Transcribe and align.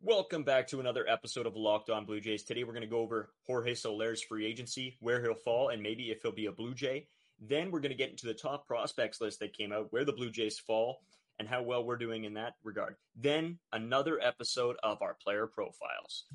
Welcome 0.00 0.44
back 0.44 0.68
to 0.68 0.78
another 0.78 1.04
episode 1.08 1.44
of 1.44 1.56
Locked 1.56 1.90
On 1.90 2.04
Blue 2.04 2.20
Jays. 2.20 2.44
Today 2.44 2.62
we're 2.62 2.72
going 2.72 2.82
to 2.82 2.86
go 2.86 3.00
over 3.00 3.30
Jorge 3.48 3.74
Soler's 3.74 4.22
free 4.22 4.46
agency, 4.46 4.96
where 5.00 5.20
he'll 5.20 5.34
fall, 5.34 5.70
and 5.70 5.82
maybe 5.82 6.12
if 6.12 6.22
he'll 6.22 6.30
be 6.30 6.46
a 6.46 6.52
Blue 6.52 6.72
Jay. 6.72 7.08
Then 7.40 7.72
we're 7.72 7.80
going 7.80 7.90
to 7.90 7.98
get 7.98 8.10
into 8.10 8.28
the 8.28 8.32
top 8.34 8.68
prospects 8.68 9.20
list 9.20 9.40
that 9.40 9.58
came 9.58 9.72
out, 9.72 9.88
where 9.90 10.04
the 10.04 10.12
Blue 10.12 10.30
Jays 10.30 10.56
fall, 10.56 11.00
and 11.40 11.48
how 11.48 11.62
well 11.62 11.84
we're 11.84 11.96
doing 11.96 12.22
in 12.22 12.34
that 12.34 12.54
regard. 12.62 12.94
Then 13.16 13.58
another 13.72 14.20
episode 14.22 14.76
of 14.84 15.02
our 15.02 15.16
player 15.20 15.48
profiles. 15.48 16.26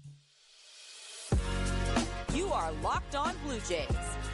You 2.35 2.51
are 2.51 2.73
Locked 2.83 3.15
On 3.15 3.33
Blue 3.45 3.61
Jays, 3.61 3.87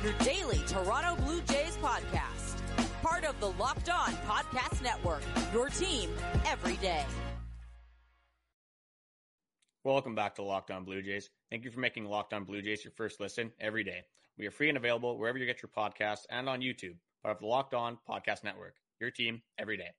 your 0.04 0.14
daily 0.24 0.64
Toronto 0.66 1.22
Blue 1.24 1.42
Jays 1.42 1.78
podcast. 1.84 2.58
Part 3.04 3.26
of 3.26 3.40
the 3.40 3.52
Locked 3.52 3.90
On 3.90 4.12
Podcast 4.28 4.82
Network, 4.82 5.22
your 5.54 5.70
team 5.70 6.10
every 6.48 6.78
day. 6.78 7.06
Welcome 9.86 10.14
back 10.14 10.36
to 10.36 10.44
Locked 10.44 10.72
On 10.72 10.84
Blue 10.84 11.02
Jays. 11.02 11.30
Thank 11.50 11.64
you 11.64 11.72
for 11.72 11.80
making 11.80 12.04
Locked 12.04 12.34
On 12.34 12.44
Blue 12.44 12.62
Jays 12.62 12.84
your 12.84 12.92
first 12.92 13.22
listen 13.22 13.50
every 13.62 13.86
day. 13.86 14.02
We 14.38 14.46
are 14.46 14.52
free 14.52 14.68
and 14.68 14.78
available 14.78 15.18
wherever 15.18 15.38
you 15.38 15.46
get 15.46 15.62
your 15.62 15.70
podcasts 15.70 16.26
and 16.30 16.50
on 16.50 16.60
YouTube, 16.60 16.98
part 17.24 17.38
of 17.38 17.40
the 17.40 17.48
Locked 17.48 17.74
On 17.74 17.98
Podcast 18.08 18.44
Network. 18.44 18.76
Your 19.00 19.10
team 19.10 19.42
every 19.58 19.78
day. 19.78 19.92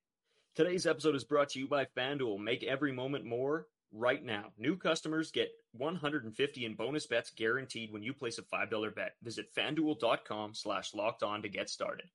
Today's 0.55 0.87
episode 0.87 1.15
is 1.15 1.25
brought 1.25 1.49
to 1.51 1.59
you 1.59 1.67
by 1.67 1.87
FanDuel. 1.97 2.39
Make 2.39 2.63
every 2.63 2.93
moment 2.93 3.25
more 3.25 3.69
right 3.91 4.23
now. 4.23 4.53
New 4.59 4.77
customers 4.77 5.31
get 5.31 5.49
150 5.73 6.65
in 6.67 6.75
bonus 6.75 7.07
bets 7.07 7.31
guaranteed 7.35 7.91
when 7.91 8.03
you 8.03 8.13
place 8.13 8.37
a 8.37 8.43
$5 8.43 8.95
bet. 8.95 9.13
Visit 9.23 9.47
fanduel.com 9.57 10.53
slash 10.53 10.93
locked 10.93 11.23
on 11.23 11.41
to 11.41 11.49
get 11.49 11.71
started. 11.71 12.11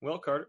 Well, 0.00 0.20
Carter, 0.20 0.48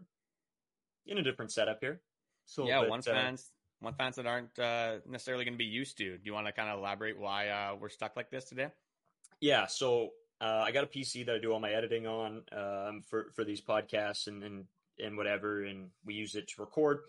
in 1.08 1.18
a 1.18 1.24
different 1.24 1.52
setup 1.52 1.80
here. 1.82 2.02
So 2.46 2.68
yeah, 2.68 2.82
bit, 2.82 2.90
one 2.92 3.00
uh, 3.00 3.04
fans 3.04 3.50
one 3.84 3.94
fans 3.94 4.16
that 4.16 4.26
aren't 4.26 4.58
uh, 4.58 4.98
necessarily 5.08 5.44
going 5.44 5.56
to 5.56 5.58
be 5.58 5.66
used 5.66 5.98
to. 5.98 6.18
Do 6.18 6.22
you 6.24 6.34
want 6.34 6.48
to 6.48 6.54
kind 6.54 6.70
of 6.70 6.80
elaborate 6.80 7.20
why 7.20 7.50
uh, 7.50 7.76
we're 7.80 7.90
stuck 7.90 8.16
like 8.16 8.32
this 8.32 8.46
today? 8.46 8.70
Yeah, 9.42 9.68
so 9.68 10.12
uh, 10.40 10.64
I 10.66 10.72
got 10.72 10.86
a 10.86 10.88
PC 10.88 11.26
that 11.26 11.36
I 11.36 11.40
do 11.40 11.52
all 11.52 11.60
my 11.60 11.72
editing 11.72 12.08
on 12.08 12.44
um, 12.52 13.02
for 13.10 13.28
for 13.36 13.44
these 13.44 13.62
podcasts 13.62 14.28
and, 14.28 14.44
and 14.44 14.66
and 15.00 15.18
whatever, 15.18 15.64
and 15.64 15.90
we 16.06 16.14
use 16.14 16.36
it 16.36 16.48
to 16.50 16.62
record. 16.62 17.00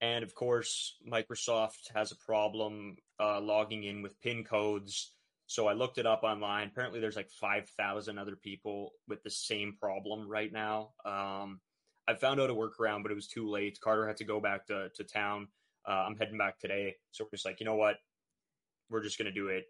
And 0.00 0.22
of 0.22 0.34
course, 0.34 0.96
Microsoft 1.10 1.92
has 1.94 2.12
a 2.12 2.16
problem 2.16 2.96
uh, 3.18 3.40
logging 3.40 3.84
in 3.84 4.02
with 4.02 4.20
PIN 4.20 4.44
codes. 4.44 5.12
So 5.46 5.68
I 5.68 5.72
looked 5.72 5.98
it 5.98 6.06
up 6.06 6.22
online. 6.22 6.68
Apparently, 6.68 7.00
there's 7.00 7.16
like 7.16 7.30
five 7.30 7.68
thousand 7.78 8.18
other 8.18 8.36
people 8.36 8.92
with 9.08 9.22
the 9.22 9.30
same 9.30 9.76
problem 9.80 10.28
right 10.28 10.52
now. 10.52 10.90
Um, 11.06 11.60
I 12.06 12.14
found 12.14 12.40
out 12.40 12.50
a 12.50 12.54
workaround, 12.54 13.02
but 13.02 13.12
it 13.12 13.14
was 13.14 13.28
too 13.28 13.48
late. 13.48 13.80
Carter 13.80 14.06
had 14.06 14.18
to 14.18 14.24
go 14.24 14.40
back 14.40 14.66
to, 14.66 14.90
to 14.96 15.04
town 15.04 15.48
uh, 15.86 16.04
I'm 16.06 16.16
heading 16.16 16.38
back 16.38 16.58
today. 16.58 16.96
So 17.12 17.24
we're 17.24 17.30
just 17.30 17.44
like, 17.44 17.60
you 17.60 17.66
know 17.66 17.76
what? 17.76 17.96
We're 18.90 19.02
just 19.02 19.18
going 19.18 19.26
to 19.26 19.32
do 19.32 19.48
it 19.48 19.64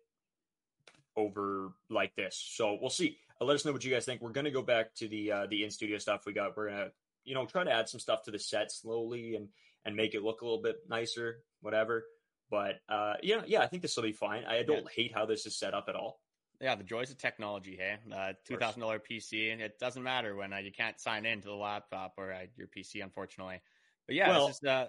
over 1.17 1.73
like 1.91 2.15
this. 2.17 2.43
So 2.55 2.79
we'll 2.81 2.91
see. 2.91 3.19
Uh, 3.41 3.45
let 3.45 3.55
us 3.55 3.65
know 3.65 3.73
what 3.73 3.85
you 3.85 3.93
guys 3.93 4.05
think. 4.05 4.21
We're 4.21 4.31
going 4.31 4.45
to 4.45 4.51
go 4.51 4.63
back 4.63 4.95
to 4.97 5.09
the 5.09 5.33
uh, 5.33 5.47
the 5.49 5.65
in 5.65 5.71
studio 5.71 5.99
stuff 5.99 6.27
we 6.27 6.33
got. 6.33 6.57
We're 6.57 6.69
going 6.69 6.79
to 6.79 6.93
you 7.25 7.35
know 7.35 7.47
try 7.47 7.65
to 7.65 7.73
add 7.73 7.89
some 7.89 8.01
stuff 8.01 8.23
to 8.25 8.31
the 8.31 8.39
set 8.39 8.73
slowly 8.73 9.35
and 9.35 9.49
and 9.85 9.95
make 9.97 10.15
it 10.15 10.23
look 10.23 10.43
a 10.43 10.45
little 10.45 10.63
bit 10.63 10.77
nicer, 10.89 11.43
whatever. 11.61 12.05
But 12.51 12.81
uh, 12.89 13.15
yeah, 13.23 13.43
yeah, 13.47 13.61
I 13.61 13.67
think 13.67 13.83
this 13.83 13.97
will 13.97 14.05
be 14.05 14.13
fine. 14.13 14.45
I 14.45 14.63
don't 14.63 14.79
yeah. 14.79 14.89
hate 14.95 15.15
how 15.15 15.27
this 15.27 15.47
is 15.47 15.57
set 15.57 15.75
up 15.75 15.87
at 15.89 15.97
all. 15.97 16.21
Yeah, 16.61 16.77
the 16.77 16.85
joys 16.85 17.11
of 17.11 17.19
technology. 17.19 17.77
Hey, 17.77 17.97
uh, 18.15 18.33
two 18.47 18.57
thousand 18.57 18.81
dollar 18.81 19.01
PC, 19.01 19.53
and 19.53 19.61
it 19.61 19.79
doesn't 19.79 20.03
matter 20.03 20.37
when 20.37 20.53
uh, 20.53 20.59
you 20.59 20.73
can't 20.73 20.99
sign 21.01 21.27
into 21.27 21.49
the 21.49 21.55
laptop 21.55 22.15
or 22.17 22.33
uh, 22.33 22.47
your 22.57 22.69
PC, 22.69 23.03
unfortunately. 23.03 23.61
But 24.07 24.17
yeah, 24.17 24.29
well, 24.29 24.49
just, 24.49 24.65
uh, 24.65 24.87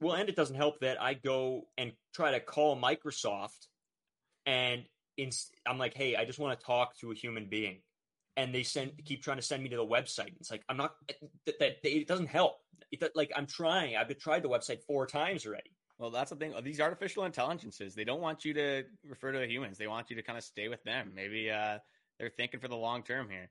well, 0.00 0.14
and 0.14 0.28
it 0.28 0.36
doesn't 0.36 0.56
help 0.56 0.80
that 0.80 1.00
I 1.00 1.14
go 1.14 1.62
and 1.76 1.92
try 2.14 2.32
to 2.32 2.40
call 2.40 2.76
Microsoft, 2.80 3.66
and 4.46 4.84
I'm 5.66 5.78
like, 5.78 5.94
hey, 5.94 6.16
I 6.16 6.24
just 6.24 6.38
want 6.38 6.58
to 6.58 6.66
talk 6.66 6.96
to 6.98 7.12
a 7.12 7.14
human 7.14 7.46
being, 7.48 7.80
and 8.36 8.54
they 8.54 8.62
send 8.62 8.92
keep 9.04 9.22
trying 9.22 9.38
to 9.38 9.42
send 9.42 9.62
me 9.62 9.68
to 9.70 9.76
the 9.76 9.86
website. 9.86 10.32
It's 10.40 10.50
like 10.50 10.62
I'm 10.68 10.76
not 10.76 10.94
that, 11.46 11.58
that 11.58 11.76
it 11.84 12.08
doesn't 12.08 12.28
help. 12.28 12.56
It, 12.90 13.02
like 13.14 13.32
I'm 13.36 13.46
trying. 13.46 13.96
I've 13.96 14.16
tried 14.18 14.42
the 14.42 14.48
website 14.48 14.82
four 14.86 15.06
times 15.06 15.46
already. 15.46 15.70
Well, 15.98 16.10
that's 16.10 16.30
the 16.30 16.36
thing. 16.36 16.54
These 16.62 16.80
artificial 16.80 17.24
intelligences, 17.24 17.94
they 17.94 18.04
don't 18.04 18.20
want 18.20 18.44
you 18.44 18.52
to 18.54 18.82
refer 19.08 19.30
to 19.30 19.38
the 19.38 19.46
humans. 19.46 19.78
They 19.78 19.86
want 19.86 20.10
you 20.10 20.16
to 20.16 20.22
kind 20.22 20.36
of 20.36 20.44
stay 20.44 20.68
with 20.68 20.82
them. 20.82 21.12
Maybe 21.14 21.50
uh, 21.50 21.78
they're 22.18 22.32
thinking 22.36 22.60
for 22.60 22.68
the 22.68 22.76
long 22.76 23.02
term 23.04 23.30
here. 23.30 23.50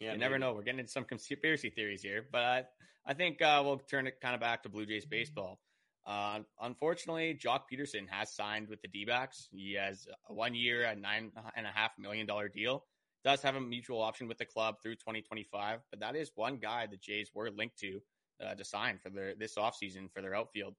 Yeah, 0.00 0.08
you 0.08 0.12
maybe. 0.12 0.20
never 0.20 0.38
know. 0.38 0.52
We're 0.52 0.62
getting 0.62 0.80
into 0.80 0.92
some 0.92 1.04
conspiracy 1.04 1.70
theories 1.70 2.02
here, 2.02 2.26
but 2.30 2.42
I, 2.42 2.64
I 3.06 3.14
think 3.14 3.40
uh, 3.40 3.62
we'll 3.64 3.78
turn 3.78 4.06
it 4.06 4.20
kind 4.20 4.34
of 4.34 4.40
back 4.40 4.62
to 4.64 4.68
Blue 4.68 4.86
Jays 4.86 5.06
baseball. 5.06 5.58
Uh, 6.06 6.40
unfortunately, 6.60 7.38
Joc 7.42 7.62
Pederson 7.72 8.08
has 8.08 8.32
signed 8.34 8.68
with 8.68 8.80
the 8.82 8.88
D 8.88 9.04
backs. 9.04 9.48
He 9.50 9.74
has 9.74 10.06
a 10.28 10.32
one 10.32 10.54
year 10.54 10.84
at 10.84 11.00
nine 11.00 11.32
and 11.56 11.66
a 11.66 11.70
half 11.70 11.92
million 11.98 12.26
dollar 12.26 12.48
deal. 12.48 12.84
Does 13.24 13.42
have 13.42 13.56
a 13.56 13.60
mutual 13.60 14.02
option 14.02 14.28
with 14.28 14.38
the 14.38 14.44
club 14.44 14.76
through 14.82 14.94
2025, 14.96 15.80
but 15.90 16.00
that 16.00 16.14
is 16.14 16.30
one 16.36 16.58
guy 16.58 16.86
the 16.86 16.96
Jays 16.96 17.30
were 17.34 17.50
linked 17.50 17.78
to 17.80 18.00
uh, 18.44 18.54
to 18.54 18.64
sign 18.64 18.98
for 19.02 19.10
their 19.10 19.34
this 19.34 19.56
offseason 19.56 20.12
for 20.12 20.22
their 20.22 20.34
outfield. 20.34 20.74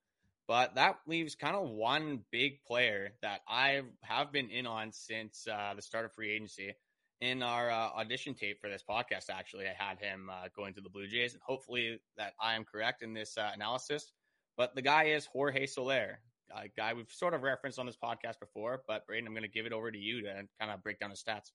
But 0.47 0.75
that 0.75 0.99
leaves 1.07 1.35
kind 1.35 1.57
of 1.57 1.69
one 1.69 2.21
big 2.31 2.63
player 2.65 3.09
that 3.21 3.41
I 3.49 3.81
have 4.01 4.31
been 4.31 4.49
in 4.49 4.65
on 4.65 4.93
since 4.93 5.45
uh, 5.45 5.73
the 5.75 5.81
start 5.81 6.05
of 6.05 6.13
free 6.13 6.31
agency 6.31 6.73
in 7.21 7.41
our 7.41 7.69
uh, 7.69 7.89
audition 7.97 8.33
tape 8.33 8.61
for 8.61 8.69
this 8.69 8.83
podcast, 8.87 9.29
actually, 9.29 9.65
I 9.65 9.73
had 9.77 9.99
him 9.99 10.29
uh, 10.31 10.47
going 10.55 10.73
to 10.75 10.81
the 10.81 10.89
Blue 10.89 11.07
Jays, 11.07 11.33
and 11.33 11.41
hopefully 11.41 11.99
that 12.17 12.33
I 12.39 12.55
am 12.55 12.63
correct 12.63 13.01
in 13.01 13.13
this 13.13 13.37
uh, 13.37 13.51
analysis. 13.53 14.11
But 14.55 14.75
the 14.75 14.81
guy 14.81 15.05
is 15.05 15.25
Jorge 15.25 15.65
Soler, 15.65 16.19
a 16.55 16.67
guy 16.75 16.93
we've 16.93 17.11
sort 17.11 17.33
of 17.33 17.43
referenced 17.43 17.79
on 17.79 17.85
this 17.85 17.97
podcast 18.01 18.39
before. 18.39 18.83
But 18.87 19.07
Brayden, 19.07 19.25
I'm 19.25 19.33
going 19.33 19.43
to 19.43 19.47
give 19.47 19.65
it 19.65 19.73
over 19.73 19.91
to 19.91 19.97
you 19.97 20.21
to 20.23 20.47
kind 20.59 20.71
of 20.71 20.83
break 20.83 20.99
down 20.99 21.09
his 21.09 21.23
stats. 21.23 21.51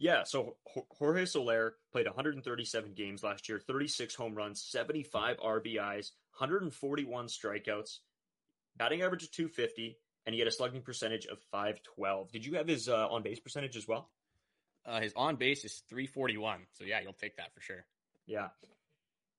Yeah, 0.00 0.22
so 0.22 0.56
Jorge 0.92 1.24
Soler 1.24 1.74
played 1.90 2.06
137 2.06 2.92
games 2.94 3.24
last 3.24 3.48
year, 3.48 3.58
36 3.58 4.14
home 4.14 4.34
runs, 4.34 4.62
75 4.62 5.38
RBIs, 5.38 6.12
141 6.38 7.26
strikeouts, 7.26 7.98
batting 8.76 9.02
average 9.02 9.24
of 9.24 9.32
250, 9.32 9.98
and 10.24 10.34
he 10.34 10.38
had 10.38 10.46
a 10.46 10.52
slugging 10.52 10.82
percentage 10.82 11.26
of 11.26 11.40
512. 11.50 12.30
Did 12.30 12.46
you 12.46 12.54
have 12.54 12.68
his 12.68 12.88
uh, 12.88 13.08
on 13.08 13.24
base 13.24 13.40
percentage 13.40 13.76
as 13.76 13.88
well? 13.88 14.10
Uh, 14.88 15.00
his 15.00 15.12
on 15.14 15.36
base 15.36 15.64
is 15.64 15.82
341. 15.88 16.60
So 16.72 16.84
yeah, 16.84 17.00
you'll 17.00 17.12
take 17.12 17.36
that 17.36 17.54
for 17.54 17.60
sure. 17.60 17.84
Yeah. 18.26 18.48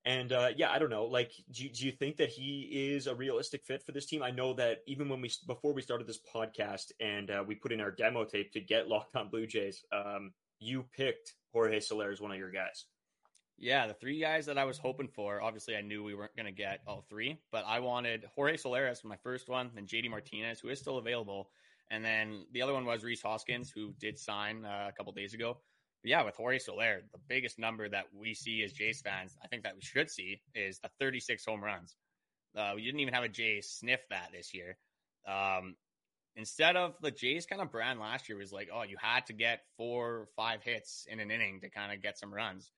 And 0.05 0.31
uh, 0.31 0.49
yeah, 0.55 0.71
I 0.71 0.79
don't 0.79 0.89
know. 0.89 1.05
Like, 1.05 1.31
do 1.51 1.63
you, 1.63 1.69
do 1.69 1.85
you 1.85 1.91
think 1.91 2.17
that 2.17 2.29
he 2.29 2.93
is 2.93 3.07
a 3.07 3.15
realistic 3.15 3.63
fit 3.65 3.83
for 3.83 3.91
this 3.91 4.05
team? 4.05 4.23
I 4.23 4.31
know 4.31 4.53
that 4.53 4.79
even 4.87 5.09
when 5.09 5.21
we 5.21 5.31
before 5.45 5.73
we 5.73 5.81
started 5.81 6.07
this 6.07 6.19
podcast 6.33 6.91
and 6.99 7.29
uh, 7.29 7.43
we 7.45 7.55
put 7.55 7.71
in 7.71 7.81
our 7.81 7.91
demo 7.91 8.23
tape 8.23 8.53
to 8.53 8.61
get 8.61 8.87
Locked 8.87 9.15
On 9.15 9.29
Blue 9.29 9.45
Jays, 9.45 9.83
um, 9.91 10.31
you 10.59 10.85
picked 10.95 11.33
Jorge 11.51 11.79
Soler 11.79 12.11
as 12.11 12.21
one 12.21 12.31
of 12.31 12.37
your 12.37 12.51
guys. 12.51 12.85
Yeah, 13.57 13.87
the 13.87 13.93
three 13.93 14.21
guys 14.21 14.45
that 14.45 14.57
I 14.57 14.63
was 14.63 14.77
hoping 14.77 15.09
for. 15.09 15.41
Obviously, 15.41 15.75
I 15.75 15.81
knew 15.81 16.01
we 16.01 16.15
weren't 16.15 16.35
going 16.35 16.45
to 16.45 16.53
get 16.53 16.79
all 16.87 17.03
three, 17.09 17.37
but 17.51 17.65
I 17.67 17.81
wanted 17.81 18.23
Jorge 18.33 18.55
Soler 18.55 18.87
as 18.87 19.03
my 19.03 19.17
first 19.17 19.49
one, 19.49 19.71
then 19.75 19.85
JD 19.85 20.09
Martinez, 20.09 20.61
who 20.61 20.69
is 20.69 20.79
still 20.79 20.97
available, 20.97 21.49
and 21.91 22.03
then 22.03 22.45
the 22.51 22.61
other 22.61 22.73
one 22.73 22.85
was 22.85 23.03
Rhys 23.03 23.21
Hoskins, 23.21 23.71
who 23.73 23.93
did 23.99 24.17
sign 24.19 24.65
uh, 24.65 24.87
a 24.89 24.91
couple 24.91 25.11
days 25.13 25.33
ago. 25.33 25.57
But 26.03 26.09
yeah, 26.09 26.23
with 26.23 26.35
Jorge 26.35 26.59
Soler, 26.59 27.01
the 27.11 27.19
biggest 27.27 27.59
number 27.59 27.89
that 27.89 28.05
we 28.13 28.33
see 28.33 28.63
as 28.63 28.71
Jays 28.71 29.01
fans, 29.01 29.35
I 29.43 29.47
think 29.47 29.63
that 29.63 29.75
we 29.75 29.81
should 29.81 30.09
see 30.09 30.41
is 30.55 30.79
the 30.79 30.89
36 30.99 31.43
home 31.45 31.63
runs. 31.63 31.95
Uh, 32.55 32.71
we 32.75 32.83
didn't 32.83 33.01
even 33.01 33.13
have 33.13 33.23
a 33.23 33.29
Jays 33.29 33.69
sniff 33.69 33.99
that 34.09 34.29
this 34.31 34.53
year. 34.53 34.77
Um, 35.27 35.75
instead 36.35 36.77
of 36.77 36.93
the 37.01 37.11
Jays 37.11 37.45
kind 37.45 37.61
of 37.61 37.71
brand 37.71 37.99
last 37.99 38.29
year 38.29 38.37
was 38.37 38.53
like, 38.53 38.69
oh, 38.73 38.83
you 38.83 38.97
had 38.99 39.25
to 39.25 39.33
get 39.33 39.61
four 39.77 40.07
or 40.07 40.27
five 40.35 40.63
hits 40.63 41.05
in 41.09 41.19
an 41.19 41.31
inning 41.31 41.59
to 41.61 41.69
kind 41.69 41.91
of 41.91 42.01
get 42.01 42.17
some 42.17 42.33
runs. 42.33 42.71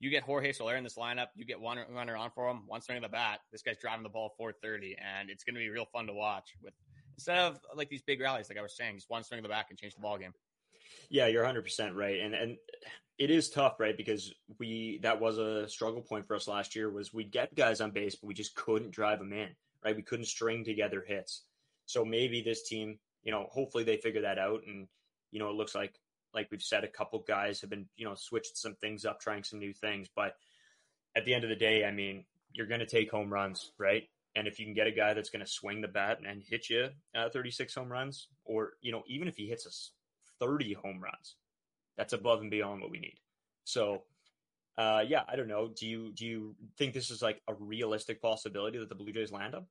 You 0.00 0.10
get 0.10 0.22
Jorge 0.22 0.52
Soler 0.52 0.76
in 0.76 0.84
this 0.84 0.94
lineup, 0.94 1.26
you 1.34 1.44
get 1.44 1.60
one 1.60 1.78
runner 1.92 2.16
on 2.16 2.30
for 2.30 2.48
him, 2.48 2.62
one 2.68 2.80
swing 2.80 2.98
of 2.98 3.02
the 3.02 3.08
bat. 3.08 3.40
This 3.50 3.62
guy's 3.62 3.78
driving 3.78 4.04
the 4.04 4.08
ball 4.08 4.32
430, 4.38 4.94
and 4.96 5.28
it's 5.28 5.42
going 5.42 5.56
to 5.56 5.58
be 5.58 5.70
real 5.70 5.86
fun 5.92 6.06
to 6.06 6.12
watch 6.12 6.54
with 6.62 6.74
instead 7.18 7.38
of 7.38 7.58
like 7.74 7.88
these 7.88 8.02
big 8.02 8.20
rallies, 8.20 8.48
like 8.48 8.58
I 8.58 8.62
was 8.62 8.76
saying, 8.76 8.94
just 8.94 9.10
one 9.10 9.24
swing 9.24 9.40
of 9.40 9.42
the 9.42 9.48
back 9.48 9.66
and 9.70 9.78
change 9.78 9.94
the 9.94 10.00
ball 10.00 10.18
game. 10.18 10.32
Yeah, 11.10 11.26
you're 11.26 11.42
100 11.42 11.62
percent 11.62 11.96
right, 11.96 12.20
and 12.20 12.32
and 12.32 12.56
it 13.18 13.30
is 13.30 13.50
tough, 13.50 13.80
right? 13.80 13.96
Because 13.96 14.32
we 14.58 15.00
that 15.02 15.20
was 15.20 15.38
a 15.38 15.68
struggle 15.68 16.00
point 16.00 16.26
for 16.26 16.36
us 16.36 16.46
last 16.46 16.76
year 16.76 16.88
was 16.88 17.12
we'd 17.12 17.32
get 17.32 17.54
guys 17.54 17.80
on 17.80 17.90
base, 17.90 18.14
but 18.14 18.28
we 18.28 18.34
just 18.34 18.54
couldn't 18.54 18.92
drive 18.92 19.18
them 19.18 19.32
in, 19.32 19.48
right? 19.84 19.96
We 19.96 20.02
couldn't 20.02 20.26
string 20.26 20.64
together 20.64 21.04
hits. 21.06 21.42
So 21.86 22.04
maybe 22.04 22.40
this 22.40 22.68
team, 22.68 22.98
you 23.24 23.32
know, 23.32 23.48
hopefully 23.50 23.84
they 23.84 23.96
figure 23.96 24.22
that 24.22 24.38
out, 24.38 24.60
and 24.66 24.86
you 25.32 25.40
know, 25.40 25.50
it 25.50 25.56
looks 25.56 25.74
like 25.74 25.94
like 26.34 26.48
we've 26.50 26.62
said, 26.62 26.84
a 26.84 26.88
couple 26.88 27.24
guys 27.26 27.60
have 27.60 27.70
been 27.70 27.86
you 27.96 28.06
know 28.06 28.14
switched 28.14 28.56
some 28.56 28.76
things 28.76 29.04
up, 29.04 29.20
trying 29.20 29.42
some 29.42 29.58
new 29.58 29.72
things, 29.72 30.06
but 30.14 30.34
at 31.16 31.24
the 31.24 31.34
end 31.34 31.42
of 31.42 31.50
the 31.50 31.56
day, 31.56 31.84
I 31.84 31.90
mean, 31.90 32.24
you're 32.52 32.66
going 32.66 32.80
to 32.80 32.86
take 32.86 33.10
home 33.10 33.32
runs, 33.32 33.72
right? 33.76 34.04
And 34.36 34.46
if 34.46 34.58
you 34.58 34.66
can 34.66 34.74
get 34.74 34.86
a 34.86 34.92
guy 34.92 35.14
that's 35.14 35.30
going 35.30 35.44
to 35.44 35.50
swing 35.50 35.80
the 35.80 35.88
bat 35.88 36.18
and 36.26 36.42
hit 36.42 36.70
you 36.70 36.90
uh, 37.16 37.28
36 37.30 37.74
home 37.74 37.90
runs, 37.90 38.28
or 38.44 38.72
you 38.80 38.92
know, 38.92 39.02
even 39.08 39.28
if 39.28 39.36
he 39.36 39.46
hits 39.48 39.66
us 39.66 39.92
30 40.38 40.74
home 40.74 41.00
runs, 41.02 41.36
that's 41.96 42.12
above 42.12 42.40
and 42.40 42.50
beyond 42.50 42.80
what 42.80 42.90
we 42.90 43.00
need. 43.00 43.18
So, 43.64 44.04
uh, 44.78 45.02
yeah, 45.06 45.22
I 45.28 45.36
don't 45.36 45.48
know. 45.48 45.68
Do 45.68 45.86
you 45.86 46.12
do 46.12 46.24
you 46.24 46.56
think 46.78 46.94
this 46.94 47.10
is 47.10 47.20
like 47.20 47.42
a 47.48 47.54
realistic 47.54 48.22
possibility 48.22 48.78
that 48.78 48.88
the 48.88 48.94
Blue 48.94 49.12
Jays 49.12 49.32
land 49.32 49.54
him? 49.54 49.66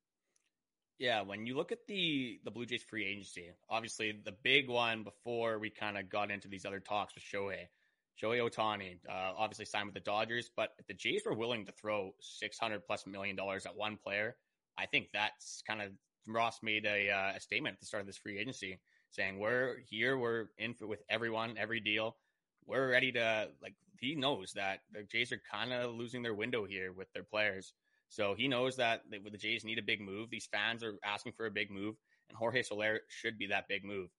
Yeah, 1.00 1.21
when 1.21 1.45
you 1.45 1.56
look 1.56 1.71
at 1.71 1.88
the 1.88 2.39
the 2.44 2.51
Blue 2.51 2.65
Jays 2.65 2.83
free 2.83 3.06
agency, 3.06 3.50
obviously 3.69 4.19
the 4.24 4.36
big 4.44 4.69
one 4.69 5.03
before 5.03 5.60
we 5.60 5.69
kind 5.69 5.98
of 5.98 6.10
got 6.10 6.31
into 6.31 6.48
these 6.48 6.65
other 6.65 6.80
talks 6.80 7.15
was 7.15 7.24
Shohei. 7.24 7.68
Shohei 8.21 8.50
Ohtani, 8.50 8.98
uh, 9.07 9.33
obviously 9.38 9.65
signed 9.65 9.86
with 9.86 9.94
the 9.94 10.00
Dodgers, 10.00 10.50
but 10.56 10.71
if 10.80 10.88
the 10.88 10.94
Jays 10.95 11.21
were 11.24 11.36
willing 11.36 11.65
to 11.65 11.71
throw 11.71 12.13
six 12.19 12.57
hundred 12.57 12.86
plus 12.86 13.06
million 13.06 13.36
dollars 13.36 13.65
at 13.65 13.75
one 13.75 13.95
player, 13.95 14.36
I 14.77 14.85
think 14.85 15.09
that's 15.13 15.63
kind 15.68 15.81
of 15.81 15.91
Ross 16.27 16.59
made 16.62 16.85
a, 16.85 17.09
uh, 17.09 17.38
a 17.38 17.39
statement 17.39 17.74
at 17.74 17.79
the 17.79 17.85
start 17.85 18.01
of 18.01 18.07
this 18.07 18.18
free 18.18 18.38
agency 18.38 18.79
saying 19.12 19.39
we're 19.39 19.77
here, 19.89 20.18
we're 20.18 20.47
in 20.57 20.74
for, 20.74 20.88
with 20.88 21.01
everyone, 21.09 21.56
every 21.57 21.79
deal, 21.79 22.15
we're 22.65 22.89
ready 22.89 23.12
to 23.13 23.50
like. 23.62 23.75
He 24.00 24.13
knows 24.13 24.53
that 24.53 24.81
the 24.94 25.03
Jays 25.03 25.31
are 25.31 25.41
kind 25.51 25.74
of 25.74 25.95
losing 25.95 26.21
their 26.21 26.35
window 26.35 26.65
here 26.65 26.94
with 26.94 27.12
their 27.13 27.24
players. 27.24 27.74
So 28.09 28.35
he 28.38 28.47
knows 28.47 28.75
that 28.75 29.01
the 29.09 29.38
Jays 29.38 29.65
need 29.65 29.79
a 29.79 29.83
big 29.83 30.01
move. 30.01 30.29
These 30.29 30.47
fans 30.51 30.83
are 30.83 30.94
asking 31.03 31.33
for 31.33 31.47
a 31.47 31.51
big 31.51 31.71
move, 31.71 31.95
and 32.29 32.38
Jorge 32.38 32.62
Soler 32.62 33.00
should 33.07 33.39
be 33.39 33.47
that 33.47 33.68
big 33.68 33.83
move. 33.83 34.09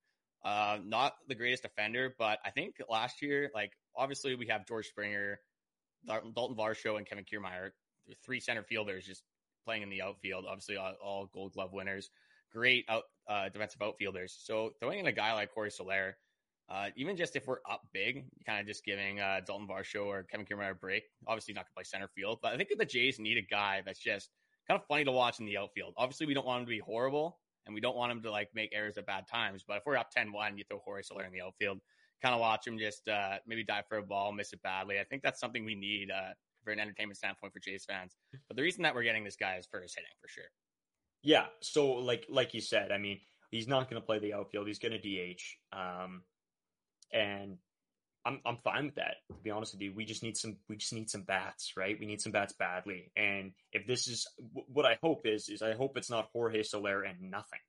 Uh, 0.45 0.79
not 0.85 1.15
the 1.29 1.35
greatest 1.35 1.63
defender, 1.63 2.15
but 2.19 2.39
I 2.45 2.51
think 2.51 2.77
last 2.89 3.23
year, 3.23 3.51
like 3.55 3.73
obviously 3.97 4.35
we 4.35 4.49
have 4.49 4.67
George 4.67 4.89
Springer, 4.89 5.41
Daulton 6.09 6.57
Varsho, 6.57 6.97
and 6.97 7.07
Kevin 7.07 7.25
Kiermaier, 7.25 7.71
three 8.25 8.41
center 8.41 8.63
fielders 8.63 9.05
just 9.07 9.23
playing 9.69 9.83
in 9.83 9.91
the 9.91 10.01
outfield. 10.01 10.47
Obviously, 10.49 10.79
all, 10.79 10.95
all 11.05 11.31
Gold 11.35 11.53
Glove 11.53 11.75
winners, 11.75 12.11
great 12.51 12.87
out 12.89 13.03
uh, 13.29 13.51
defensive 13.51 13.83
outfielders. 13.83 14.35
So 14.41 14.71
throwing 14.81 14.99
in 14.99 15.07
a 15.07 15.13
guy 15.13 15.35
like 15.35 15.53
Jorge 15.53 15.69
Soler, 15.69 16.17
uh, 16.71 16.87
even 16.97 17.17
just 17.17 17.37
if 17.37 17.47
we're 17.47 17.59
up 17.71 17.83
big, 17.93 18.25
kind 18.47 18.61
of 18.61 18.67
just 18.67 18.83
giving 18.83 19.21
uh, 19.21 19.41
Daulton 19.47 19.69
Varsho 19.69 20.07
or 20.07 20.23
Kevin 20.23 20.47
Kiermaier 20.47 20.71
a 20.71 20.75
break. 20.75 21.03
Obviously, 21.27 21.53
not 21.53 21.61
going 21.61 21.67
to 21.67 21.75
play 21.75 21.85
center 21.85 22.09
field, 22.15 22.39
but 22.43 22.55
I 22.55 22.57
think 22.57 22.71
the 22.79 22.85
Jays 22.87 23.19
need 23.19 23.37
a 23.37 23.43
guy 23.43 23.83
that's 23.85 23.99
just 23.99 24.31
kind 24.67 24.81
of 24.81 24.87
funny 24.87 25.05
to 25.05 25.13
watch 25.13 25.39
in 25.39 25.45
the 25.45 25.59
outfield. 25.59 25.93
Obviously, 25.99 26.27
we 26.27 26.33
don't 26.33 26.47
want 26.47 26.61
him 26.61 26.67
to 26.67 26.71
be 26.71 26.79
horrible, 26.79 27.39
and 27.67 27.75
we 27.75 27.81
don't 27.83 27.97
want 27.97 28.11
him 28.11 28.23
to 28.23 28.31
like 28.31 28.49
make 28.55 28.71
errors 28.75 28.97
at 28.97 29.07
bad 29.07 29.27
times. 29.31 29.65
But 29.67 29.79
if 29.79 29.83
we're 29.85 29.97
up 29.97 30.09
10-1, 30.17 30.57
you 30.57 30.65
throw 30.65 30.79
Jorge 30.83 31.03
Soler 31.03 31.25
in 31.25 31.33
the 31.33 31.43
outfield, 31.43 31.81
kind 32.23 32.35
of 32.35 32.41
watch 32.41 32.67
him 32.67 32.79
just 32.79 33.07
uh, 33.09 33.37
maybe 33.47 33.65
dive 33.65 33.85
for 33.87 33.99
a 33.99 34.03
ball, 34.03 34.33
miss 34.33 34.55
it 34.55 34.63
badly. 34.63 34.99
I 34.99 35.05
think 35.05 35.23
that's 35.23 35.41
something 35.41 35.65
we 35.65 35.75
need 35.75 36.11
uh, 36.11 36.33
for 36.69 36.73
an 36.73 36.81
entertainment 36.81 37.17
standpoint 37.17 37.55
for 37.55 37.61
Jays 37.61 37.87
fans. 37.87 38.15
But 38.47 38.57
the 38.57 38.63
reason 38.63 38.83
that 38.83 38.95
we're 38.95 39.03
getting 39.03 39.25
this 39.25 39.37
guy 39.37 39.57
is 39.57 39.67
for 39.67 39.81
his 39.81 39.95
hitting, 39.95 40.11
for 40.21 40.29
sure. 40.29 40.45
Yeah. 41.23 41.47
So 41.63 41.93
like 41.93 42.27
like 42.29 42.53
you 42.53 42.61
said, 42.61 42.93
I 42.93 42.99
mean, 42.99 43.21
he's 43.51 43.67
not 43.67 43.89
going 43.89 44.01
to 44.01 44.07
play 44.07 44.19
the 44.19 44.35
outfield. 44.35 44.67
He's 44.67 44.79
going 44.79 44.93
to 44.93 44.99
DH. 44.99 45.41
Um, 45.73 46.23
and 47.11 47.57
I'm 48.27 48.41
I'm 48.45 48.59
fine 48.63 48.85
with 48.85 48.97
that. 48.97 49.15
To 49.29 49.43
be 49.43 49.51
honest 49.51 49.73
with 49.73 49.81
you, 49.81 49.95
we 49.95 50.05
just 50.05 50.23
need 50.23 50.37
some 50.37 50.59
we 50.69 50.77
just 50.77 50.93
need 50.93 51.09
some 51.09 51.23
bats, 51.23 51.73
right? 51.75 51.97
We 51.99 52.05
need 52.05 52.21
some 52.21 52.33
bats 52.33 52.53
badly. 52.53 53.11
And 53.17 53.53
if 53.73 53.87
this 53.87 54.09
is 54.09 54.27
what 54.53 54.85
I 54.85 54.99
hope 55.03 55.23
is 55.25 55.49
is 55.49 55.63
I 55.63 55.73
hope 55.73 55.97
it's 55.97 56.11
not 56.11 56.29
Jorge 56.35 56.63
Soler 56.63 57.03
and 57.03 57.31
nothing, 57.31 57.61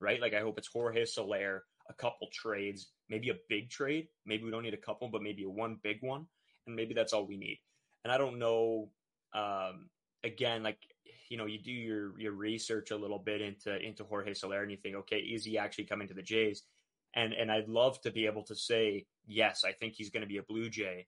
right? 0.00 0.20
Like 0.20 0.34
I 0.34 0.40
hope 0.40 0.58
it's 0.58 0.68
Jorge 0.70 1.06
Soler, 1.06 1.64
a 1.88 1.94
couple 1.94 2.28
trades, 2.30 2.90
maybe 3.08 3.30
a 3.30 3.36
big 3.48 3.70
trade. 3.70 4.08
Maybe 4.26 4.44
we 4.44 4.50
don't 4.50 4.64
need 4.64 4.74
a 4.74 4.78
couple, 4.78 5.08
but 5.08 5.22
maybe 5.22 5.46
one 5.46 5.78
big 5.82 5.98
one, 6.02 6.26
and 6.66 6.76
maybe 6.76 6.92
that's 6.92 7.14
all 7.14 7.26
we 7.26 7.38
need. 7.38 7.58
And 8.04 8.12
I 8.12 8.18
don't 8.18 8.38
know. 8.38 8.90
Um, 9.34 9.88
again, 10.22 10.62
like 10.62 10.78
you 11.28 11.36
know, 11.36 11.46
you 11.46 11.58
do 11.58 11.72
your 11.72 12.18
your 12.20 12.32
research 12.32 12.90
a 12.90 12.96
little 12.96 13.18
bit 13.18 13.40
into 13.40 13.76
into 13.80 14.04
Jorge 14.04 14.34
Soler, 14.34 14.62
and 14.62 14.70
you 14.70 14.76
think, 14.76 14.96
okay, 14.96 15.18
is 15.18 15.44
he 15.44 15.58
actually 15.58 15.84
coming 15.84 16.08
to 16.08 16.14
the 16.14 16.22
Jays? 16.22 16.62
And 17.14 17.32
and 17.32 17.50
I'd 17.50 17.68
love 17.68 18.00
to 18.02 18.10
be 18.10 18.26
able 18.26 18.44
to 18.44 18.54
say 18.54 19.06
yes, 19.26 19.64
I 19.64 19.72
think 19.72 19.94
he's 19.94 20.10
going 20.10 20.22
to 20.22 20.28
be 20.28 20.38
a 20.38 20.42
Blue 20.42 20.68
Jay. 20.68 21.06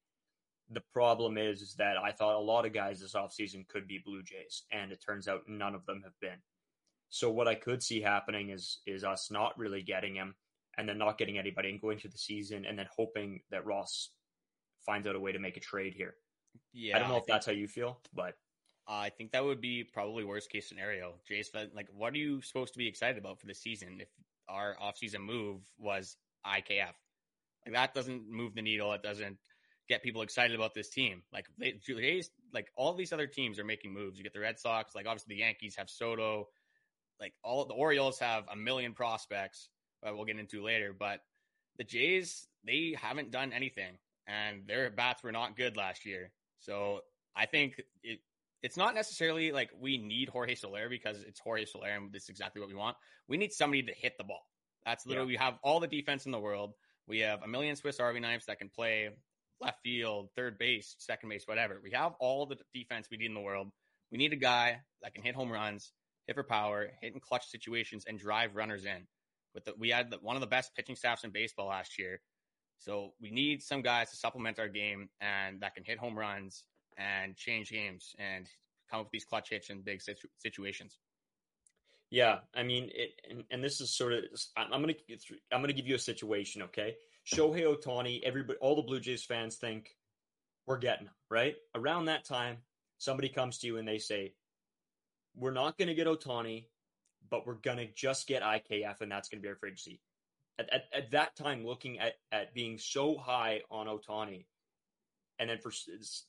The 0.70 0.82
problem 0.92 1.38
is, 1.38 1.62
is 1.62 1.74
that 1.74 1.96
I 1.96 2.10
thought 2.10 2.34
a 2.34 2.40
lot 2.40 2.66
of 2.66 2.72
guys 2.72 3.00
this 3.00 3.14
offseason 3.14 3.68
could 3.68 3.86
be 3.86 4.02
Blue 4.04 4.22
Jays, 4.22 4.64
and 4.72 4.90
it 4.90 5.02
turns 5.06 5.28
out 5.28 5.42
none 5.46 5.74
of 5.74 5.86
them 5.86 6.02
have 6.02 6.18
been. 6.20 6.40
So 7.08 7.30
what 7.30 7.46
I 7.46 7.54
could 7.54 7.82
see 7.82 8.00
happening 8.00 8.50
is 8.50 8.80
is 8.86 9.04
us 9.04 9.30
not 9.30 9.56
really 9.58 9.82
getting 9.82 10.14
him, 10.14 10.34
and 10.76 10.88
then 10.88 10.98
not 10.98 11.18
getting 11.18 11.38
anybody, 11.38 11.70
and 11.70 11.80
going 11.80 11.98
through 11.98 12.10
the 12.10 12.18
season, 12.18 12.64
and 12.64 12.78
then 12.78 12.88
hoping 12.96 13.40
that 13.50 13.66
Ross 13.66 14.10
finds 14.84 15.06
out 15.06 15.16
a 15.16 15.20
way 15.20 15.32
to 15.32 15.38
make 15.38 15.56
a 15.56 15.60
trade 15.60 15.94
here. 15.94 16.14
Yeah, 16.72 16.96
I 16.96 16.98
don't 16.98 17.08
know 17.08 17.16
I 17.16 17.18
if 17.18 17.26
that's 17.26 17.46
how 17.46 17.52
you 17.52 17.68
feel, 17.68 17.98
but 18.14 18.34
I 18.88 19.10
think 19.10 19.32
that 19.32 19.44
would 19.44 19.60
be 19.60 19.84
probably 19.84 20.24
worst 20.24 20.50
case 20.50 20.68
scenario. 20.68 21.14
Jays, 21.26 21.50
like, 21.74 21.88
what 21.92 22.12
are 22.12 22.18
you 22.18 22.40
supposed 22.42 22.72
to 22.74 22.78
be 22.78 22.86
excited 22.86 23.18
about 23.18 23.40
for 23.40 23.46
the 23.46 23.54
season 23.54 23.98
if 24.00 24.08
our 24.48 24.76
offseason 24.82 25.20
move 25.20 25.60
was 25.78 26.16
IKF. 26.46 26.92
Like 27.64 27.74
that 27.74 27.94
doesn't 27.94 28.30
move 28.30 28.54
the 28.54 28.62
needle. 28.62 28.92
It 28.92 29.02
doesn't 29.02 29.38
get 29.88 30.02
people 30.02 30.22
excited 30.22 30.54
about 30.56 30.74
this 30.74 30.88
team. 30.88 31.22
Like 31.32 31.46
they, 31.58 31.72
Jays, 31.72 32.30
like 32.52 32.68
all 32.76 32.94
these 32.94 33.12
other 33.12 33.26
teams 33.26 33.58
are 33.58 33.64
making 33.64 33.92
moves. 33.92 34.18
You 34.18 34.24
get 34.24 34.32
the 34.32 34.40
Red 34.40 34.58
Sox, 34.58 34.94
like 34.94 35.06
obviously 35.06 35.34
the 35.34 35.40
Yankees 35.40 35.76
have 35.76 35.90
Soto, 35.90 36.48
like 37.20 37.34
all 37.42 37.64
the 37.64 37.74
Orioles 37.74 38.18
have 38.20 38.44
a 38.50 38.56
million 38.56 38.92
prospects 38.92 39.68
that 40.02 40.14
we'll 40.14 40.24
get 40.24 40.38
into 40.38 40.62
later. 40.62 40.94
But 40.96 41.20
the 41.78 41.84
Jays, 41.84 42.46
they 42.64 42.96
haven't 43.00 43.30
done 43.30 43.52
anything, 43.52 43.98
and 44.26 44.66
their 44.66 44.90
bats 44.90 45.22
were 45.22 45.32
not 45.32 45.56
good 45.56 45.76
last 45.76 46.06
year. 46.06 46.30
So 46.60 47.00
I 47.34 47.46
think 47.46 47.80
it, 48.02 48.20
it's 48.62 48.76
not 48.76 48.94
necessarily 48.94 49.52
like 49.52 49.70
we 49.78 49.98
need 49.98 50.28
Jorge 50.28 50.54
Soler 50.54 50.88
because 50.88 51.22
it's 51.22 51.40
Jorge 51.40 51.66
Soler 51.66 51.88
and 51.88 52.12
this 52.12 52.24
is 52.24 52.28
exactly 52.30 52.60
what 52.60 52.68
we 52.68 52.74
want. 52.74 52.96
We 53.28 53.36
need 53.36 53.52
somebody 53.52 53.82
to 53.82 53.92
hit 53.92 54.14
the 54.18 54.24
ball. 54.24 54.46
That's 54.84 55.06
literally, 55.06 55.34
yeah. 55.34 55.40
we 55.40 55.44
have 55.44 55.58
all 55.62 55.80
the 55.80 55.88
defense 55.88 56.26
in 56.26 56.32
the 56.32 56.40
world. 56.40 56.72
We 57.08 57.20
have 57.20 57.42
a 57.42 57.48
million 57.48 57.76
Swiss 57.76 58.00
Army 58.00 58.20
knives 58.20 58.46
that 58.46 58.58
can 58.58 58.68
play 58.68 59.10
left 59.60 59.80
field, 59.82 60.30
third 60.36 60.58
base, 60.58 60.96
second 60.98 61.28
base, 61.28 61.44
whatever. 61.46 61.80
We 61.82 61.92
have 61.92 62.12
all 62.20 62.46
the 62.46 62.56
defense 62.74 63.08
we 63.10 63.16
need 63.16 63.26
in 63.26 63.34
the 63.34 63.40
world. 63.40 63.68
We 64.10 64.18
need 64.18 64.32
a 64.32 64.36
guy 64.36 64.80
that 65.02 65.14
can 65.14 65.22
hit 65.22 65.34
home 65.34 65.50
runs, 65.50 65.92
hit 66.26 66.36
for 66.36 66.42
power, 66.42 66.88
hit 67.00 67.14
in 67.14 67.20
clutch 67.20 67.46
situations, 67.48 68.04
and 68.06 68.18
drive 68.18 68.54
runners 68.54 68.84
in. 68.84 69.06
With 69.54 69.64
the, 69.64 69.74
we 69.78 69.90
had 69.90 70.10
the, 70.10 70.18
one 70.18 70.36
of 70.36 70.40
the 70.40 70.46
best 70.46 70.74
pitching 70.76 70.96
staffs 70.96 71.24
in 71.24 71.30
baseball 71.30 71.68
last 71.68 71.98
year, 71.98 72.20
so 72.78 73.12
we 73.20 73.30
need 73.30 73.62
some 73.62 73.82
guys 73.82 74.10
to 74.10 74.16
supplement 74.16 74.58
our 74.58 74.68
game 74.68 75.08
and 75.20 75.60
that 75.60 75.74
can 75.74 75.84
hit 75.84 75.98
home 75.98 76.18
runs 76.18 76.64
and 76.96 77.36
change 77.36 77.70
games 77.70 78.14
and 78.18 78.48
come 78.90 79.00
up 79.00 79.06
with 79.06 79.12
these 79.12 79.24
clutch 79.24 79.50
hits 79.50 79.70
in 79.70 79.82
big 79.82 80.00
situ- 80.00 80.28
situations. 80.38 80.98
Yeah, 82.10 82.38
I 82.54 82.62
mean, 82.62 82.90
it, 82.94 83.20
and, 83.28 83.44
and 83.50 83.64
this 83.64 83.80
is 83.80 83.90
sort 83.90 84.12
of 84.12 84.22
I'm 84.56 84.70
gonna 84.70 84.94
I'm 85.52 85.60
gonna 85.60 85.72
give 85.72 85.88
you 85.88 85.96
a 85.96 85.98
situation, 85.98 86.62
okay? 86.62 86.94
Shohei 87.26 87.64
Ohtani, 87.64 88.22
everybody, 88.22 88.58
all 88.60 88.76
the 88.76 88.82
Blue 88.82 89.00
Jays 89.00 89.24
fans 89.24 89.56
think 89.56 89.96
we're 90.66 90.78
getting 90.78 91.06
him 91.06 91.14
right 91.30 91.56
around 91.74 92.04
that 92.04 92.24
time. 92.24 92.58
Somebody 92.98 93.28
comes 93.28 93.58
to 93.58 93.66
you 93.66 93.78
and 93.78 93.88
they 93.88 93.98
say, 93.98 94.34
"We're 95.34 95.50
not 95.50 95.76
to 95.88 95.94
get 95.94 96.06
Ohtani, 96.06 96.66
but 97.28 97.44
we're 97.46 97.54
to 97.78 97.92
just 97.92 98.28
get 98.28 98.42
IKF, 98.42 99.00
and 99.00 99.10
that's 99.10 99.28
to 99.40 99.42
be 99.42 99.48
our 99.48 99.56
free 99.56 99.70
agency." 99.70 100.00
At, 100.58 100.72
at, 100.72 100.84
at, 100.92 101.10
that 101.10 101.36
time, 101.36 101.66
looking 101.66 101.98
at 101.98 102.14
at 102.32 102.54
being 102.54 102.78
so 102.78 103.16
high 103.16 103.60
on 103.70 103.86
Ohtani, 103.86 104.46
and 105.38 105.50
then 105.50 105.58
for 105.58 105.70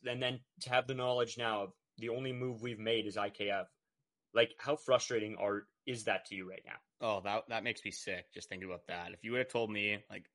and 0.05 0.21
then 0.21 0.39
to 0.61 0.69
have 0.69 0.87
the 0.87 0.93
knowledge 0.93 1.37
now 1.37 1.63
of 1.63 1.73
the 1.97 2.09
only 2.09 2.33
move 2.33 2.61
we've 2.61 2.79
made 2.79 3.05
is 3.05 3.15
IKF. 3.15 3.65
Like, 4.33 4.51
how 4.57 4.75
frustrating 4.75 5.37
are 5.37 5.67
is 5.85 6.03
that 6.03 6.25
to 6.25 6.35
you 6.35 6.49
right 6.49 6.63
now? 6.65 7.07
Oh, 7.07 7.21
that 7.21 7.43
that 7.49 7.63
makes 7.63 7.83
me 7.85 7.91
sick 7.91 8.25
just 8.33 8.49
thinking 8.49 8.67
about 8.67 8.87
that. 8.87 9.11
If 9.13 9.23
you 9.23 9.31
would 9.31 9.39
have 9.39 9.49
told 9.49 9.71
me, 9.71 10.03
like, 10.09 10.25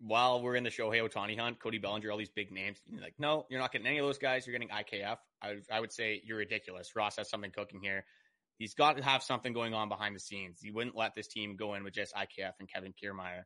while 0.00 0.40
we're 0.40 0.54
in 0.54 0.64
the 0.64 0.70
Shohei 0.70 1.06
Ohtani 1.06 1.38
hunt, 1.38 1.58
Cody 1.58 1.78
Bellinger, 1.78 2.10
all 2.10 2.18
these 2.18 2.28
big 2.28 2.52
names, 2.52 2.78
like, 3.00 3.14
no, 3.18 3.46
you're 3.50 3.60
not 3.60 3.72
getting 3.72 3.86
any 3.86 3.98
of 3.98 4.06
those 4.06 4.18
guys. 4.18 4.46
You're 4.46 4.56
getting 4.56 4.68
IKF. 4.68 5.16
I, 5.42 5.56
I 5.70 5.80
would 5.80 5.92
say 5.92 6.22
you're 6.24 6.38
ridiculous. 6.38 6.94
Ross 6.94 7.16
has 7.16 7.28
something 7.28 7.50
cooking 7.50 7.80
here. 7.80 8.04
He's 8.58 8.74
got 8.74 8.96
to 8.96 9.04
have 9.04 9.22
something 9.22 9.52
going 9.52 9.72
on 9.72 9.88
behind 9.88 10.16
the 10.16 10.20
scenes. 10.20 10.60
He 10.60 10.70
wouldn't 10.70 10.96
let 10.96 11.14
this 11.14 11.28
team 11.28 11.56
go 11.56 11.74
in 11.74 11.84
with 11.84 11.94
just 11.94 12.14
IKF 12.14 12.52
and 12.58 12.68
Kevin 12.68 12.92
Kiermaier. 12.92 13.44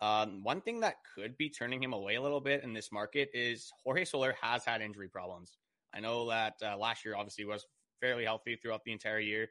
Um, 0.00 0.42
one 0.42 0.60
thing 0.60 0.80
that 0.80 0.96
could 1.14 1.38
be 1.38 1.48
turning 1.48 1.80
him 1.80 1.92
away 1.92 2.16
a 2.16 2.22
little 2.22 2.40
bit 2.40 2.64
in 2.64 2.72
this 2.72 2.90
market 2.90 3.30
is 3.34 3.70
Jorge 3.84 4.04
Soler 4.04 4.34
has 4.40 4.64
had 4.64 4.82
injury 4.82 5.08
problems. 5.08 5.56
I 5.94 6.00
know 6.00 6.28
that 6.28 6.54
uh, 6.60 6.76
last 6.76 7.04
year 7.04 7.14
obviously 7.14 7.44
was 7.44 7.64
fairly 8.00 8.24
healthy 8.24 8.56
throughout 8.56 8.82
the 8.84 8.90
entire 8.90 9.20
year. 9.20 9.48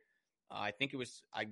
Uh, 0.51 0.59
I 0.59 0.71
think 0.71 0.93
it 0.93 0.97
was 0.97 1.23
I 1.33 1.47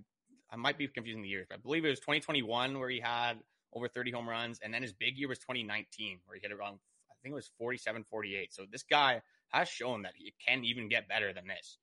I 0.52 0.58
might 0.58 0.78
be 0.78 0.88
confusing 0.88 1.22
the 1.22 1.30
years, 1.30 1.46
but 1.50 1.60
I 1.60 1.62
believe 1.62 1.86
it 1.86 1.90
was 1.90 2.00
2021 2.00 2.78
where 2.78 2.90
he 2.90 3.00
had 3.00 3.36
over 3.72 3.88
30 3.88 4.12
home 4.12 4.28
runs, 4.28 4.60
and 4.62 4.74
then 4.74 4.82
his 4.82 4.92
big 4.92 5.18
year 5.18 5.30
was 5.30 5.40
2019 5.40 6.20
where 6.26 6.36
he 6.36 6.42
hit 6.42 6.52
around 6.52 6.80
I 7.10 7.16
think 7.22 7.32
it 7.32 7.36
was 7.36 7.52
47, 7.58 8.04
48. 8.10 8.54
So 8.54 8.66
this 8.70 8.84
guy 8.84 9.22
has 9.50 9.70
shown 9.70 10.02
that 10.04 10.14
he 10.16 10.34
can 10.46 10.64
even 10.66 10.90
get 10.90 11.08
better 11.08 11.34
than 11.34 11.48
this. 11.48 11.78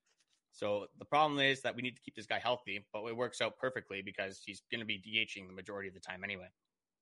So 0.57 0.87
the 0.97 1.05
problem 1.05 1.39
is 1.39 1.61
that 1.61 1.75
we 1.75 1.83
need 1.83 1.95
to 1.95 2.01
keep 2.01 2.15
this 2.15 2.25
guy 2.25 2.39
healthy, 2.39 2.83
but 2.91 3.05
it 3.05 3.15
works 3.15 3.41
out 3.41 3.57
perfectly 3.57 4.01
because 4.01 4.41
he's 4.43 4.63
going 4.71 4.79
to 4.79 4.87
be 4.87 4.97
DHing 4.97 5.45
the 5.47 5.53
majority 5.53 5.87
of 5.87 5.93
the 5.93 5.99
time 5.99 6.23
anyway. 6.23 6.47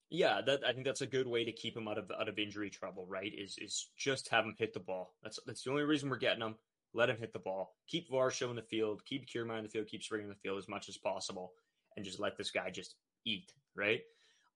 Yeah, 0.10 0.42
that 0.46 0.60
I 0.68 0.74
think 0.74 0.86
that's 0.86 1.02
a 1.02 1.08
good 1.08 1.26
way 1.26 1.46
to 1.46 1.54
keep 1.54 1.76
him 1.76 1.88
out 1.88 1.98
of 1.98 2.12
out 2.20 2.28
of 2.28 2.38
injury 2.38 2.70
trouble, 2.70 3.08
right? 3.08 3.32
Is 3.34 3.58
is 3.60 3.92
just 3.98 4.28
have 4.28 4.44
him 4.44 4.56
hit 4.60 4.74
the 4.74 4.82
ball. 4.82 5.16
That's 5.24 5.40
that's 5.48 5.64
the 5.64 5.72
only 5.72 5.84
reason 5.84 6.10
we're 6.10 6.18
getting 6.18 6.44
him. 6.44 6.56
Let 6.94 7.10
him 7.10 7.18
hit 7.18 7.32
the 7.32 7.40
ball. 7.40 7.78
Keep 7.88 8.12
Varsho 8.12 8.50
in 8.50 8.58
the 8.58 8.62
field. 8.62 9.02
Keep 9.06 9.26
Kiermaier 9.28 9.58
in 9.58 9.64
the 9.64 9.70
field. 9.70 9.88
Keep 9.88 10.04
Springer 10.04 10.24
in 10.24 10.30
the 10.30 10.36
field 10.36 10.58
as 10.58 10.68
much 10.68 10.90
as 10.90 10.98
possible, 10.98 11.54
and 11.96 12.06
just 12.06 12.20
let 12.20 12.38
this 12.38 12.52
guy 12.52 12.70
just 12.70 12.96
eat, 13.26 13.54
right? 13.74 14.02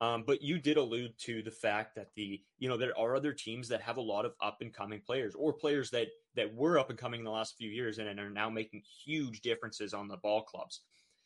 Um, 0.01 0.23
but 0.25 0.41
you 0.41 0.59
did 0.59 0.77
allude 0.77 1.17
to 1.19 1.41
the 1.41 1.51
fact 1.51 1.95
that 1.95 2.13
the 2.15 2.41
you 2.57 2.69
know 2.69 2.77
there 2.77 2.97
are 2.97 3.15
other 3.15 3.33
teams 3.33 3.67
that 3.67 3.81
have 3.81 3.97
a 3.97 4.01
lot 4.01 4.25
of 4.25 4.33
up 4.41 4.59
and 4.61 4.73
coming 4.73 5.01
players 5.05 5.35
or 5.35 5.51
players 5.51 5.89
that 5.91 6.07
that 6.35 6.53
were 6.53 6.79
up 6.79 6.89
and 6.89 6.97
coming 6.97 7.19
in 7.19 7.25
the 7.25 7.31
last 7.31 7.57
few 7.57 7.69
years 7.69 7.97
and, 7.97 8.07
and 8.07 8.19
are 8.19 8.29
now 8.29 8.49
making 8.49 8.81
huge 9.05 9.41
differences 9.41 9.93
on 9.93 10.07
the 10.07 10.17
ball 10.17 10.43
clubs. 10.43 10.81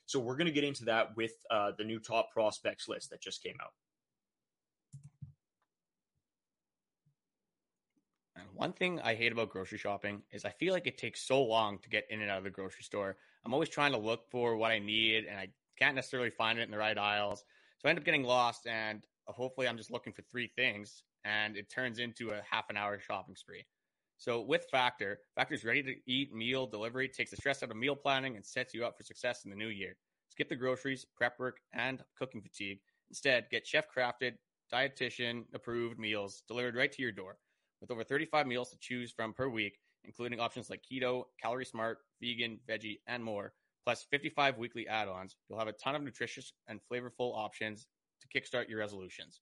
So 0.06 0.20
we're 0.20 0.36
going 0.36 0.48
to 0.48 0.52
get 0.52 0.64
into 0.64 0.86
that 0.86 1.16
with 1.16 1.32
uh, 1.52 1.72
the 1.78 1.84
new 1.84 2.00
top 2.00 2.32
prospects 2.34 2.88
list 2.90 3.12
that 3.12 3.22
just 3.22 3.44
came 3.44 3.56
out. 3.62 3.72
And 8.36 8.46
one 8.54 8.74
thing 8.74 9.00
I 9.02 9.14
hate 9.14 9.32
about 9.32 9.50
grocery 9.50 9.78
shopping 9.78 10.24
is 10.32 10.46
I 10.46 10.50
feel 10.50 10.74
like 10.74 10.88
it 10.88 10.98
takes 10.98 11.26
so 11.26 11.44
long 11.44 11.80
to 11.80 11.90
get 11.90 12.06
in 12.10 12.22
and 12.22 12.30
out 12.30 12.40
of 12.40 12.44
the 12.44 12.50
grocery 12.50 12.84
store. 12.84 13.18
I'm 13.46 13.54
always 13.54 13.70
trying 13.70 13.92
to 13.92 13.98
look 13.98 14.30
for 14.30 14.58
what 14.58 14.72
I 14.72 14.80
need 14.80 15.26
and 15.26 15.38
I 15.38 15.50
can't 15.78 15.96
necessarily 15.96 16.32
find 16.32 16.60
it 16.60 16.64
in 16.64 16.72
the 16.72 16.78
right 16.78 16.98
aisles. 16.98 17.44
So 17.84 17.90
I 17.90 17.92
end 17.92 18.00
up 18.00 18.06
getting 18.06 18.24
lost 18.24 18.66
and 18.66 19.02
uh, 19.28 19.34
hopefully 19.34 19.68
I'm 19.68 19.76
just 19.76 19.92
looking 19.92 20.14
for 20.14 20.22
three 20.32 20.50
things 20.56 21.04
and 21.26 21.58
it 21.58 21.70
turns 21.70 22.00
into 22.00 22.30
a 22.30 22.42
half 22.50 22.70
an 22.70 22.78
hour 22.78 22.98
shopping 22.98 23.36
spree. 23.36 23.66
So 24.18 24.40
with 24.40 24.66
Factor, 24.72 25.20
Factor's 25.36 25.66
ready 25.66 25.84
to 25.84 25.96
eat 26.08 26.34
meal 26.34 26.66
delivery 26.66 27.10
takes 27.10 27.32
the 27.32 27.36
stress 27.36 27.62
out 27.62 27.72
of 27.72 27.76
meal 27.76 27.98
planning 27.98 28.38
and 28.38 28.46
sets 28.46 28.74
you 28.74 28.86
up 28.86 28.96
for 28.96 29.04
success 29.04 29.44
in 29.44 29.50
the 29.50 29.58
new 29.58 29.68
year. 29.68 29.98
Skip 30.30 30.48
the 30.48 30.56
groceries, 30.56 31.06
prep 31.18 31.38
work, 31.40 31.58
and 31.74 32.02
cooking 32.18 32.42
fatigue. 32.42 32.80
Instead, 33.10 33.48
get 33.52 33.68
chef 33.68 33.84
crafted, 33.94 34.36
dietitian 34.74 35.44
approved 35.54 36.00
meals 36.00 36.44
delivered 36.48 36.76
right 36.76 36.92
to 36.94 37.02
your 37.02 37.12
door. 37.12 37.36
With 37.82 37.92
over 37.92 38.06
35 38.06 38.48
meals 38.48 38.70
to 38.70 38.78
choose 38.80 39.12
from 39.12 39.34
per 39.34 39.50
week, 39.50 39.78
including 40.06 40.40
options 40.40 40.70
like 40.70 40.84
keto, 40.90 41.26
calorie 41.42 41.66
smart, 41.66 41.98
vegan, 42.22 42.60
veggie, 42.66 43.00
and 43.08 43.22
more, 43.22 43.52
plus 43.86 44.06
55 44.10 44.58
weekly 44.58 44.88
add 44.88 45.08
ons, 45.08 45.36
you'll 45.48 45.60
have 45.60 45.68
a 45.68 45.74
ton 45.74 45.96
of 45.96 46.02
nutritious 46.02 46.54
and 46.68 46.80
flavorful 46.92 47.36
options 47.36 47.88
to 48.22 48.28
kickstart 48.40 48.70
your 48.70 48.80
resolutions. 48.80 49.42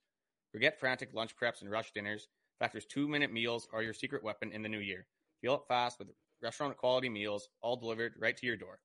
Forget 0.51 0.79
frantic 0.79 1.13
lunch 1.13 1.35
preps 1.35 1.61
and 1.61 1.71
rush 1.71 1.91
dinners. 1.93 2.27
Factor's 2.59 2.85
two 2.85 3.07
minute 3.07 3.31
meals 3.31 3.67
are 3.73 3.83
your 3.83 3.93
secret 3.93 4.23
weapon 4.23 4.51
in 4.51 4.61
the 4.61 4.69
new 4.69 4.79
year. 4.79 5.07
Feel 5.41 5.53
up 5.53 5.65
fast 5.67 5.99
with 5.99 6.09
restaurant 6.41 6.77
quality 6.77 7.09
meals, 7.09 7.49
all 7.61 7.75
delivered 7.75 8.13
right 8.19 8.37
to 8.37 8.45
your 8.45 8.57
door. 8.57 8.79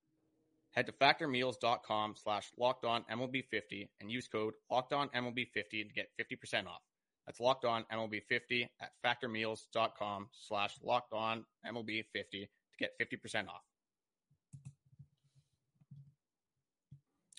Head 0.71 0.87
to 0.87 0.93
factormeals.com 0.93 2.15
slash 2.17 2.51
locked 2.59 2.85
on 2.85 3.05
MLB50 3.11 3.89
and 4.01 4.11
use 4.11 4.29
code 4.29 4.55
locked 4.71 4.93
on 4.93 5.09
MLB50 5.09 5.71
to 5.71 5.95
get 5.95 6.09
50% 6.21 6.67
off. 6.67 6.83
That's 7.27 7.41
locked 7.41 7.65
on 7.65 7.85
MLB50 7.93 8.69
at 8.81 8.93
factormeals.com 9.05 10.29
slash 10.33 10.75
locked 10.83 11.13
on 11.13 11.45
MLB50 11.67 12.05
to 12.31 12.49
get 12.79 12.93
50% 13.01 13.49
off. 13.49 13.63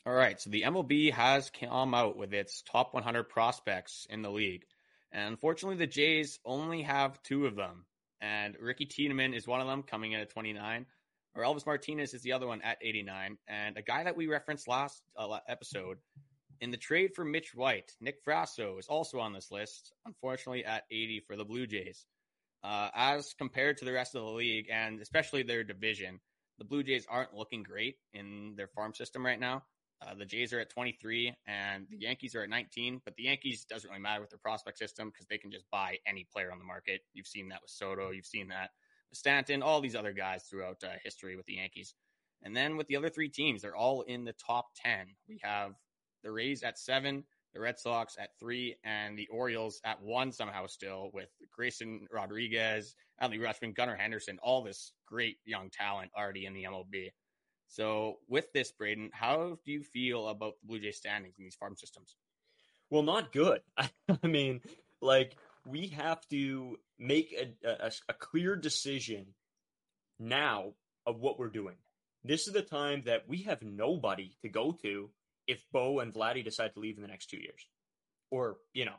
All 0.07 0.13
right, 0.13 0.39
so 0.39 0.49
the 0.49 0.61
MLB 0.61 1.11
has 1.11 1.49
come 1.49 1.93
out 1.93 2.15
with 2.15 2.33
its 2.33 2.61
top 2.61 2.93
100 2.93 3.25
prospects 3.25 4.07
in 4.09 4.21
the 4.21 4.31
league. 4.31 4.63
And 5.11 5.27
unfortunately, 5.27 5.75
the 5.75 5.85
Jays 5.85 6.39
only 6.45 6.83
have 6.83 7.21
two 7.23 7.45
of 7.45 7.57
them. 7.57 7.83
And 8.21 8.55
Ricky 8.57 8.85
Tiedemann 8.85 9.33
is 9.33 9.47
one 9.47 9.59
of 9.59 9.67
them, 9.67 9.83
coming 9.83 10.13
in 10.13 10.21
at 10.21 10.29
29. 10.29 10.85
Orelvis 11.35 11.65
Martinez 11.65 12.13
is 12.13 12.21
the 12.21 12.31
other 12.31 12.47
one 12.47 12.61
at 12.61 12.77
89. 12.81 13.37
And 13.49 13.77
a 13.77 13.81
guy 13.81 14.05
that 14.05 14.15
we 14.15 14.27
referenced 14.27 14.69
last 14.69 15.01
uh, 15.17 15.39
episode 15.49 15.97
in 16.61 16.71
the 16.71 16.77
trade 16.77 17.13
for 17.13 17.25
Mitch 17.25 17.53
White, 17.53 17.91
Nick 17.99 18.23
Frasso 18.23 18.79
is 18.79 18.87
also 18.87 19.19
on 19.19 19.33
this 19.33 19.51
list, 19.51 19.91
unfortunately 20.05 20.63
at 20.63 20.85
80 20.89 21.25
for 21.27 21.35
the 21.35 21.43
Blue 21.43 21.67
Jays. 21.67 22.05
Uh, 22.63 22.87
as 22.95 23.33
compared 23.37 23.75
to 23.79 23.85
the 23.85 23.91
rest 23.91 24.15
of 24.15 24.23
the 24.23 24.31
league, 24.31 24.69
and 24.71 25.01
especially 25.01 25.43
their 25.43 25.65
division, 25.65 26.21
the 26.59 26.65
Blue 26.65 26.81
Jays 26.81 27.05
aren't 27.09 27.33
looking 27.33 27.61
great 27.61 27.97
in 28.13 28.53
their 28.55 28.69
farm 28.69 28.93
system 28.93 29.25
right 29.25 29.39
now. 29.39 29.63
Uh, 30.05 30.13
the 30.13 30.25
Jays 30.25 30.53
are 30.53 30.59
at 30.59 30.69
23 30.69 31.33
and 31.47 31.87
the 31.89 31.97
Yankees 31.97 32.35
are 32.35 32.43
at 32.43 32.49
19, 32.49 33.01
but 33.03 33.15
the 33.15 33.23
Yankees 33.23 33.65
doesn't 33.65 33.89
really 33.89 34.01
matter 34.01 34.21
with 34.21 34.29
their 34.29 34.39
prospect 34.39 34.77
system 34.77 35.09
because 35.09 35.25
they 35.27 35.37
can 35.37 35.51
just 35.51 35.65
buy 35.71 35.97
any 36.07 36.27
player 36.31 36.51
on 36.51 36.59
the 36.59 36.65
market. 36.65 37.01
You've 37.13 37.27
seen 37.27 37.49
that 37.49 37.61
with 37.61 37.71
Soto, 37.71 38.11
you've 38.11 38.25
seen 38.25 38.47
that 38.49 38.69
with 39.09 39.17
Stanton, 39.17 39.63
all 39.63 39.81
these 39.81 39.95
other 39.95 40.13
guys 40.13 40.43
throughout 40.43 40.83
uh, 40.83 40.89
history 41.03 41.35
with 41.35 41.47
the 41.47 41.55
Yankees. 41.55 41.95
And 42.43 42.55
then 42.55 42.77
with 42.77 42.87
the 42.87 42.95
other 42.95 43.09
three 43.09 43.29
teams, 43.29 43.61
they're 43.61 43.75
all 43.75 44.01
in 44.03 44.23
the 44.23 44.33
top 44.33 44.67
10. 44.75 45.07
We 45.27 45.39
have 45.43 45.73
the 46.23 46.31
Rays 46.31 46.61
at 46.61 46.77
seven, 46.77 47.23
the 47.53 47.59
Red 47.59 47.79
Sox 47.79 48.15
at 48.19 48.37
three, 48.39 48.75
and 48.83 49.17
the 49.17 49.27
Orioles 49.29 49.81
at 49.83 50.01
one 50.01 50.31
somehow 50.31 50.67
still 50.67 51.09
with 51.13 51.29
Grayson 51.51 52.07
Rodriguez, 52.11 52.95
Adley 53.21 53.39
Rutschman, 53.39 53.75
Gunnar 53.75 53.95
Henderson, 53.95 54.37
all 54.43 54.61
this 54.61 54.91
great 55.07 55.37
young 55.45 55.69
talent 55.71 56.11
already 56.15 56.45
in 56.45 56.53
the 56.53 56.65
MLB. 56.65 57.09
So, 57.67 58.19
with 58.27 58.51
this, 58.53 58.71
Brayden, 58.71 59.09
how 59.11 59.57
do 59.65 59.71
you 59.71 59.83
feel 59.83 60.27
about 60.27 60.53
the 60.61 60.67
Blue 60.67 60.79
Jay 60.79 60.91
standings 60.91 61.35
in 61.37 61.43
these 61.43 61.55
farm 61.55 61.75
systems? 61.75 62.15
Well, 62.89 63.03
not 63.03 63.33
good. 63.33 63.59
I 63.77 64.27
mean, 64.27 64.61
like 65.01 65.35
we 65.65 65.87
have 65.87 66.25
to 66.29 66.77
make 66.97 67.35
a, 67.63 67.87
a, 67.87 67.91
a 68.09 68.13
clear 68.13 68.55
decision 68.55 69.27
now 70.19 70.73
of 71.05 71.19
what 71.19 71.39
we're 71.39 71.49
doing. 71.49 71.75
This 72.23 72.47
is 72.47 72.53
the 72.53 72.61
time 72.61 73.03
that 73.05 73.27
we 73.27 73.43
have 73.43 73.61
nobody 73.61 74.31
to 74.41 74.49
go 74.49 74.71
to 74.81 75.09
if 75.45 75.63
Bo 75.71 75.99
and 75.99 76.13
Vladdy 76.13 76.43
decide 76.43 76.73
to 76.73 76.79
leave 76.79 76.97
in 76.97 77.01
the 77.01 77.07
next 77.07 77.29
two 77.29 77.37
years, 77.37 77.67
or 78.31 78.57
you 78.73 78.85
know, 78.85 78.95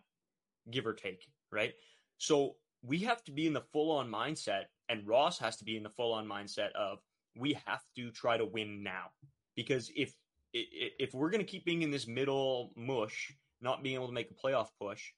give 0.70 0.86
or 0.86 0.94
take, 0.94 1.26
right? 1.50 1.74
So 2.18 2.56
we 2.82 3.00
have 3.00 3.22
to 3.24 3.32
be 3.32 3.46
in 3.46 3.52
the 3.52 3.64
full 3.72 3.92
on 3.92 4.10
mindset, 4.10 4.64
and 4.88 5.06
Ross 5.06 5.38
has 5.40 5.56
to 5.56 5.64
be 5.64 5.76
in 5.76 5.82
the 5.82 5.90
full 5.90 6.12
on 6.12 6.26
mindset 6.26 6.72
of 6.72 6.98
we 7.38 7.58
have 7.66 7.82
to 7.96 8.10
try 8.10 8.36
to 8.36 8.44
win 8.44 8.82
now 8.82 9.06
because 9.54 9.90
if 9.96 10.12
if 10.52 11.12
we're 11.12 11.30
going 11.30 11.44
to 11.44 11.50
keep 11.50 11.64
being 11.64 11.82
in 11.82 11.90
this 11.90 12.06
middle 12.06 12.72
mush, 12.74 13.32
not 13.60 13.82
being 13.82 13.94
able 13.94 14.06
to 14.06 14.14
make 14.14 14.30
a 14.30 14.34
playoff 14.34 14.68
push, 14.80 15.12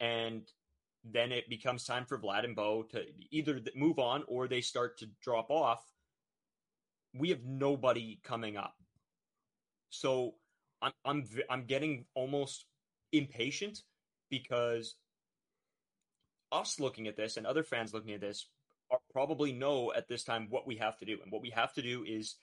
and 0.00 0.42
then 1.04 1.32
it 1.32 1.48
becomes 1.48 1.84
time 1.84 2.04
for 2.06 2.18
Vlad 2.18 2.44
and 2.44 2.54
Bo 2.54 2.84
to 2.90 3.02
either 3.30 3.60
move 3.74 3.98
on 3.98 4.22
or 4.28 4.46
they 4.46 4.60
start 4.60 4.98
to 4.98 5.08
drop 5.20 5.50
off. 5.50 5.84
We 7.12 7.30
have 7.30 7.44
nobody 7.44 8.20
coming 8.22 8.56
up, 8.56 8.74
so 9.90 10.34
I'm 10.80 10.92
I'm 11.04 11.24
I'm 11.50 11.64
getting 11.64 12.04
almost 12.14 12.66
impatient 13.12 13.82
because 14.30 14.96
us 16.52 16.78
looking 16.78 17.08
at 17.08 17.16
this 17.16 17.36
and 17.36 17.46
other 17.46 17.62
fans 17.62 17.92
looking 17.92 18.14
at 18.14 18.20
this 18.20 18.46
probably 19.16 19.50
know 19.50 19.94
at 19.96 20.08
this 20.08 20.24
time 20.24 20.46
what 20.50 20.66
we 20.66 20.76
have 20.76 20.94
to 20.98 21.06
do. 21.06 21.16
And 21.22 21.32
what 21.32 21.40
we 21.40 21.48
have 21.48 21.72
to 21.72 21.80
do 21.80 22.04
is 22.06 22.36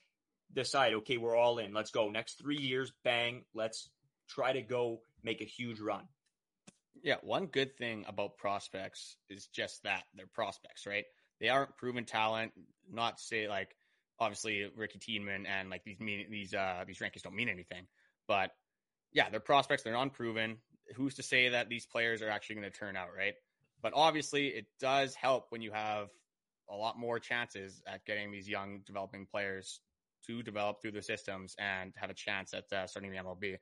decide, 0.52 0.92
okay, 0.92 1.18
we're 1.18 1.36
all 1.36 1.58
in. 1.58 1.72
Let's 1.72 1.92
go. 1.92 2.08
Next 2.08 2.36
three 2.36 2.58
years, 2.58 2.92
bang, 3.04 3.44
let's 3.54 3.88
try 4.28 4.52
to 4.52 4.60
go 4.60 5.00
make 5.22 5.40
a 5.40 5.44
huge 5.44 5.78
run. 5.78 6.02
Yeah, 7.00 7.18
one 7.22 7.46
good 7.46 7.76
thing 7.76 8.04
about 8.08 8.38
prospects 8.38 9.14
is 9.30 9.46
just 9.46 9.84
that 9.84 10.02
they're 10.16 10.26
prospects, 10.26 10.84
right? 10.84 11.04
They 11.40 11.48
aren't 11.48 11.76
proven 11.76 12.06
talent. 12.06 12.50
Not 12.92 13.20
say 13.20 13.46
like 13.46 13.76
obviously 14.18 14.68
Ricky 14.76 14.98
Tiedemann 14.98 15.46
and 15.46 15.70
like 15.70 15.84
these 15.84 16.00
mean 16.00 16.26
these 16.28 16.54
uh 16.54 16.82
these 16.84 16.98
rankings 16.98 17.22
don't 17.22 17.36
mean 17.36 17.48
anything, 17.48 17.86
but 18.26 18.50
yeah, 19.12 19.30
they're 19.30 19.38
prospects. 19.38 19.84
They're 19.84 19.94
unproven. 19.94 20.56
Who's 20.96 21.14
to 21.14 21.22
say 21.22 21.50
that 21.50 21.68
these 21.68 21.86
players 21.86 22.20
are 22.20 22.30
actually 22.30 22.56
going 22.56 22.72
to 22.72 22.76
turn 22.76 22.96
out, 22.96 23.10
right? 23.16 23.34
But 23.80 23.92
obviously, 23.94 24.48
it 24.48 24.66
does 24.80 25.14
help 25.14 25.46
when 25.50 25.62
you 25.62 25.70
have 25.70 26.08
a 26.70 26.74
lot 26.74 26.98
more 26.98 27.18
chances 27.18 27.82
at 27.86 28.04
getting 28.04 28.30
these 28.30 28.48
young 28.48 28.80
developing 28.86 29.26
players 29.26 29.80
to 30.26 30.42
develop 30.42 30.80
through 30.80 30.92
the 30.92 31.02
systems 31.02 31.54
and 31.58 31.92
have 31.96 32.10
a 32.10 32.14
chance 32.14 32.54
at 32.54 32.72
uh, 32.72 32.86
starting 32.86 33.10
the 33.10 33.18
MLB. 33.18 33.56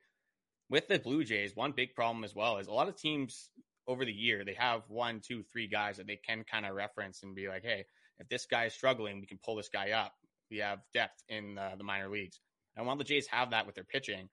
With 0.69 0.87
the 0.87 0.99
Blue 0.99 1.23
Jays, 1.23 1.55
one 1.55 1.73
big 1.73 1.93
problem 1.93 2.23
as 2.23 2.33
well 2.33 2.57
is 2.57 2.67
a 2.67 2.71
lot 2.73 2.87
of 2.87 2.95
teams 2.95 3.49
over 3.87 4.05
the 4.05 4.13
year 4.13 4.45
they 4.45 4.53
have 4.53 4.81
one, 4.87 5.21
two, 5.25 5.43
three 5.51 5.67
guys 5.67 5.97
that 5.97 6.07
they 6.07 6.15
can 6.15 6.45
kind 6.49 6.65
of 6.65 6.73
reference 6.73 7.21
and 7.23 7.35
be 7.35 7.49
like, 7.49 7.63
hey, 7.63 7.85
if 8.19 8.29
this 8.29 8.45
guy 8.45 8.65
is 8.65 8.73
struggling, 8.73 9.19
we 9.19 9.27
can 9.27 9.39
pull 9.43 9.55
this 9.55 9.69
guy 9.69 9.91
up. 9.91 10.13
We 10.49 10.59
have 10.59 10.79
depth 10.93 11.21
in 11.27 11.57
uh, 11.57 11.75
the 11.77 11.83
minor 11.83 12.09
leagues. 12.09 12.39
And 12.75 12.85
while 12.85 12.95
the 12.95 13.03
Jays 13.03 13.27
have 13.27 13.51
that 13.51 13.65
with 13.65 13.75
their 13.75 13.83
pitching, 13.83 14.29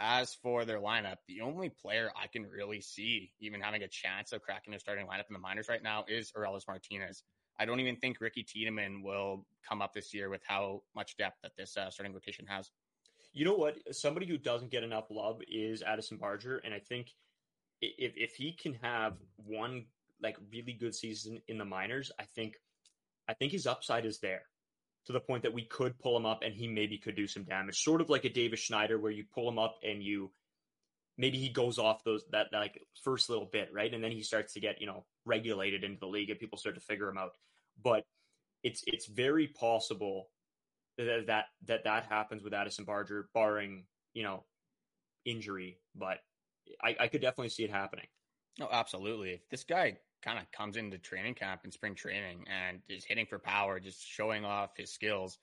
as 0.00 0.34
for 0.42 0.64
their 0.64 0.80
lineup, 0.80 1.16
the 1.26 1.40
only 1.40 1.70
player 1.70 2.10
I 2.16 2.28
can 2.28 2.46
really 2.46 2.80
see 2.80 3.32
even 3.40 3.60
having 3.60 3.82
a 3.82 3.88
chance 3.88 4.32
of 4.32 4.42
cracking 4.42 4.70
their 4.70 4.80
starting 4.80 5.06
lineup 5.06 5.28
in 5.28 5.32
the 5.32 5.40
minors 5.40 5.68
right 5.68 5.82
now 5.82 6.04
is 6.08 6.32
Orelvis 6.36 6.66
Martinez. 6.68 7.22
I 7.58 7.64
don't 7.64 7.80
even 7.80 7.96
think 7.96 8.20
Ricky 8.20 8.42
Tiedemann 8.42 9.02
will 9.02 9.46
come 9.68 9.82
up 9.82 9.92
this 9.92 10.14
year 10.14 10.28
with 10.30 10.42
how 10.46 10.82
much 10.94 11.16
depth 11.16 11.38
that 11.42 11.52
this 11.56 11.76
uh, 11.76 11.90
starting 11.90 12.14
rotation 12.14 12.46
has. 12.46 12.70
You 13.32 13.44
know 13.44 13.54
what? 13.54 13.76
Somebody 13.92 14.26
who 14.26 14.38
doesn't 14.38 14.70
get 14.70 14.84
enough 14.84 15.06
love 15.10 15.40
is 15.48 15.82
Addison 15.82 16.16
Barger, 16.16 16.58
and 16.64 16.72
I 16.72 16.78
think 16.78 17.12
if 17.80 18.12
if 18.16 18.34
he 18.34 18.52
can 18.52 18.74
have 18.74 19.14
one 19.36 19.86
like 20.22 20.36
really 20.50 20.72
good 20.72 20.94
season 20.94 21.40
in 21.48 21.58
the 21.58 21.64
minors, 21.64 22.10
I 22.18 22.24
think 22.24 22.54
I 23.28 23.34
think 23.34 23.52
his 23.52 23.66
upside 23.66 24.06
is 24.06 24.18
there 24.20 24.42
to 25.06 25.12
the 25.12 25.20
point 25.20 25.42
that 25.42 25.54
we 25.54 25.64
could 25.64 25.98
pull 25.98 26.16
him 26.16 26.26
up 26.26 26.42
and 26.42 26.54
he 26.54 26.68
maybe 26.68 26.98
could 26.98 27.16
do 27.16 27.26
some 27.26 27.44
damage. 27.44 27.82
Sort 27.82 28.00
of 28.00 28.10
like 28.10 28.24
a 28.24 28.28
Davis 28.28 28.60
Schneider 28.60 28.98
where 28.98 29.12
you 29.12 29.24
pull 29.34 29.48
him 29.48 29.58
up 29.58 29.76
and 29.82 30.02
you 30.02 30.30
maybe 31.16 31.38
he 31.38 31.48
goes 31.48 31.78
off 31.78 32.04
those 32.04 32.24
that, 32.30 32.46
that 32.52 32.58
like 32.58 32.80
first 33.02 33.28
little 33.28 33.48
bit, 33.50 33.70
right? 33.72 33.92
And 33.92 34.02
then 34.02 34.12
he 34.12 34.22
starts 34.22 34.54
to 34.54 34.60
get, 34.60 34.80
you 34.80 34.86
know, 34.86 35.04
regulated 35.28 35.84
into 35.84 36.00
the 36.00 36.06
league 36.06 36.30
and 36.30 36.40
people 36.40 36.58
start 36.58 36.74
to 36.74 36.80
figure 36.80 37.08
him 37.08 37.18
out 37.18 37.32
but 37.82 38.04
it's 38.62 38.82
it's 38.86 39.06
very 39.06 39.48
possible 39.48 40.28
that 40.96 41.26
that 41.26 41.46
that, 41.66 41.84
that 41.84 42.04
happens 42.04 42.42
with 42.42 42.54
Addison 42.54 42.84
Barger, 42.84 43.28
barring 43.34 43.84
you 44.14 44.22
know 44.22 44.44
injury. 45.24 45.78
But 45.94 46.18
I, 46.82 46.96
I 47.00 47.08
could 47.08 47.20
definitely 47.20 47.50
see 47.50 47.64
it 47.64 47.70
happening. 47.70 48.06
Oh, 48.60 48.68
absolutely. 48.70 49.30
If 49.30 49.48
this 49.50 49.64
guy 49.64 49.98
kind 50.22 50.38
of 50.38 50.50
comes 50.50 50.76
into 50.76 50.98
training 50.98 51.34
camp 51.34 51.60
and 51.64 51.72
spring 51.72 51.94
training 51.94 52.44
and 52.48 52.80
is 52.88 53.04
hitting 53.04 53.26
for 53.26 53.38
power, 53.38 53.78
just 53.78 54.04
showing 54.04 54.44
off 54.44 54.70
his 54.76 54.92
skills, 54.92 55.38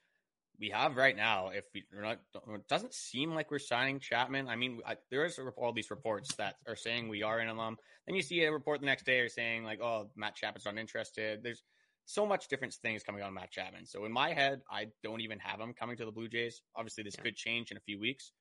we 0.58 0.70
have 0.70 0.96
right 0.96 1.16
now, 1.16 1.48
if 1.48 1.64
we, 1.74 1.84
are 1.96 2.02
not, 2.02 2.18
it 2.54 2.68
doesn't 2.68 2.94
seem 2.94 3.34
like 3.34 3.50
we're 3.50 3.58
signing 3.58 4.00
Chapman. 4.00 4.48
I 4.48 4.56
mean, 4.56 4.80
I, 4.86 4.96
there 5.10 5.24
is 5.24 5.38
all 5.56 5.72
these 5.72 5.90
reports 5.90 6.34
that 6.36 6.56
are 6.66 6.76
saying 6.76 7.08
we 7.08 7.22
are 7.22 7.40
in 7.40 7.48
a 7.48 7.54
lump. 7.54 7.80
Then 8.06 8.16
you 8.16 8.22
see 8.22 8.42
a 8.44 8.52
report 8.52 8.80
the 8.80 8.86
next 8.86 9.04
day 9.04 9.20
or 9.20 9.28
saying 9.28 9.64
like, 9.64 9.80
oh, 9.80 10.10
Matt 10.16 10.36
Chapman's 10.36 10.64
not 10.64 10.78
interested. 10.78 11.40
There's 11.42 11.62
so 12.06 12.24
much 12.24 12.48
different 12.48 12.74
things 12.74 13.02
coming 13.02 13.22
on 13.22 13.34
Matt 13.34 13.50
Chapman. 13.50 13.86
So 13.86 14.04
in 14.04 14.12
my 14.12 14.32
head, 14.32 14.60
I 14.70 14.86
don't 15.02 15.20
even 15.20 15.38
have 15.40 15.60
him 15.60 15.74
coming 15.74 15.96
to 15.96 16.04
the 16.04 16.12
Blue 16.12 16.28
Jays. 16.28 16.62
Obviously, 16.76 17.04
this 17.04 17.16
yeah. 17.18 17.24
could 17.24 17.36
change 17.36 17.70
in 17.70 17.76
a 17.76 17.80
few 17.80 17.98
weeks, 17.98 18.32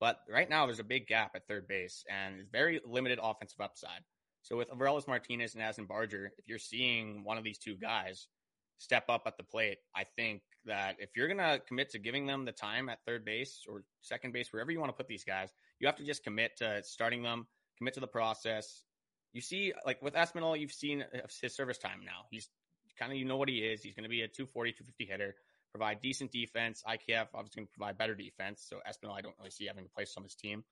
but 0.00 0.18
right 0.28 0.50
now 0.50 0.66
there's 0.66 0.80
a 0.80 0.84
big 0.84 1.06
gap 1.06 1.32
at 1.34 1.46
third 1.46 1.68
base 1.68 2.04
and 2.10 2.44
very 2.50 2.80
limited 2.84 3.20
offensive 3.22 3.60
upside. 3.60 4.02
So 4.42 4.56
with 4.56 4.70
Orelvis 4.70 5.06
Martinez 5.06 5.54
and 5.54 5.62
Addison 5.62 5.86
Barger, 5.86 6.32
if 6.36 6.48
you're 6.48 6.58
seeing 6.58 7.22
one 7.22 7.38
of 7.38 7.44
these 7.44 7.58
two 7.58 7.76
guys 7.76 8.26
step 8.78 9.04
up 9.08 9.22
at 9.26 9.36
the 9.36 9.44
plate, 9.44 9.78
I 9.94 10.04
think 10.16 10.42
that 10.66 10.96
if 10.98 11.10
you're 11.16 11.28
going 11.28 11.38
to 11.38 11.60
commit 11.66 11.90
to 11.90 11.98
giving 11.98 12.26
them 12.26 12.44
the 12.44 12.52
time 12.52 12.88
at 12.88 12.98
third 13.06 13.24
base 13.24 13.64
or 13.68 13.82
second 14.00 14.32
base, 14.32 14.52
wherever 14.52 14.70
you 14.70 14.78
want 14.78 14.90
to 14.90 14.96
put 14.96 15.08
these 15.08 15.24
guys, 15.24 15.50
you 15.80 15.86
have 15.86 15.96
to 15.96 16.04
just 16.04 16.24
commit 16.24 16.56
to 16.58 16.82
starting 16.82 17.22
them, 17.22 17.46
commit 17.78 17.94
to 17.94 18.00
the 18.00 18.06
process. 18.06 18.84
You 19.32 19.40
see, 19.40 19.72
like 19.84 20.00
with 20.02 20.14
Espinal, 20.14 20.58
you've 20.58 20.72
seen 20.72 21.04
his 21.40 21.54
service 21.54 21.78
time 21.78 22.00
now. 22.04 22.26
He's 22.30 22.48
kind 22.98 23.12
of, 23.12 23.18
you 23.18 23.24
know 23.24 23.36
what 23.36 23.48
he 23.48 23.58
is. 23.58 23.82
He's 23.82 23.94
going 23.94 24.04
to 24.04 24.10
be 24.10 24.22
a 24.22 24.28
240, 24.28 24.72
250 24.72 25.04
hitter, 25.06 25.34
provide 25.70 26.00
decent 26.00 26.30
defense. 26.30 26.82
IKF 26.86 27.28
obviously 27.34 27.60
going 27.60 27.66
to 27.66 27.72
provide 27.76 27.98
better 27.98 28.14
defense. 28.14 28.64
So 28.68 28.76
Espinal, 28.88 29.16
I 29.16 29.22
don't 29.22 29.34
really 29.38 29.50
see 29.50 29.66
having 29.66 29.86
a 29.86 29.94
place 29.94 30.14
on 30.16 30.22
his 30.22 30.34
team. 30.34 30.64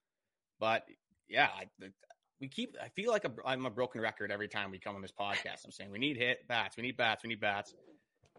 But 0.58 0.84
yeah, 1.28 1.48
I, 1.56 1.86
we 2.40 2.48
keep, 2.48 2.76
I 2.82 2.88
feel 2.88 3.10
like 3.10 3.24
i 3.44 3.52
am 3.52 3.66
a 3.66 3.70
broken 3.70 4.00
record 4.00 4.30
every 4.30 4.48
time 4.48 4.70
we 4.70 4.78
come 4.78 4.94
on 4.94 5.02
this 5.02 5.12
podcast. 5.18 5.64
I'm 5.64 5.72
saying 5.72 5.90
we 5.90 5.98
need 5.98 6.16
hit 6.16 6.46
bats, 6.46 6.76
we 6.76 6.82
need 6.82 6.96
bats, 6.96 7.22
we 7.24 7.28
need 7.28 7.40
bats 7.40 7.74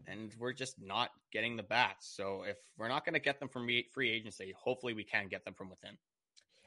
and 0.07 0.33
we're 0.39 0.53
just 0.53 0.75
not 0.81 1.09
getting 1.31 1.55
the 1.55 1.63
bats. 1.63 2.13
So 2.15 2.43
if 2.43 2.57
we're 2.77 2.87
not 2.87 3.05
going 3.05 3.13
to 3.13 3.19
get 3.19 3.39
them 3.39 3.49
from 3.49 3.67
free 3.93 4.11
agency, 4.11 4.53
hopefully 4.57 4.93
we 4.93 5.03
can 5.03 5.27
get 5.27 5.45
them 5.45 5.53
from 5.53 5.69
within. 5.69 5.97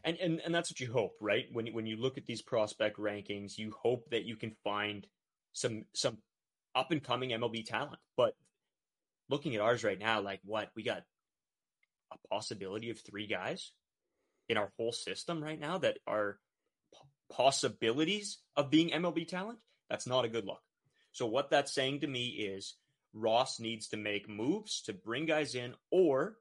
And, 0.05 0.19
and 0.19 0.41
and 0.45 0.55
that's 0.55 0.71
what 0.71 0.81
you 0.81 0.93
hope, 0.93 1.15
right? 1.21 1.47
When 1.53 1.69
when 1.69 1.87
you 1.87 1.97
look 1.97 2.19
at 2.19 2.27
these 2.27 2.43
prospect 2.43 2.99
rankings, 2.99 3.57
you 3.57 3.73
hope 3.81 4.11
that 4.11 4.25
you 4.25 4.37
can 4.37 4.55
find 4.63 5.07
some 5.55 5.85
some 5.95 6.19
up 6.75 6.91
and 6.91 7.03
coming 7.03 7.31
MLB 7.31 7.65
talent. 7.65 8.01
But 8.17 8.35
looking 9.31 9.55
at 9.55 9.63
ours 9.63 9.83
right 9.83 9.99
now, 9.99 10.21
like 10.21 10.41
what 10.45 10.69
we 10.77 10.83
got 10.83 11.05
a 12.13 12.29
possibility 12.29 12.91
of 12.91 13.01
three 13.01 13.27
guys 13.27 13.73
in 14.49 14.57
our 14.57 14.71
whole 14.77 14.93
system 14.93 15.43
right 15.43 15.59
now 15.59 15.79
that 15.79 15.99
are 16.07 16.39
p- 16.93 17.35
possibilities 17.35 18.39
of 18.57 18.71
being 18.71 18.91
MLB 18.91 19.27
talent. 19.27 19.59
That's 19.89 20.07
not 20.07 20.25
a 20.25 20.29
good 20.29 20.45
look. 20.45 20.61
So 21.13 21.27
what 21.27 21.51
that's 21.51 21.73
saying 21.73 22.01
to 22.01 22.07
me 22.07 22.27
is 22.27 22.75
Ross 23.15 23.61
needs 23.61 23.89
to 23.89 23.97
make 23.97 24.29
moves 24.29 24.83
to 24.83 24.93
bring 24.93 25.25
guys 25.25 25.55
in, 25.55 25.75
or 25.91 26.37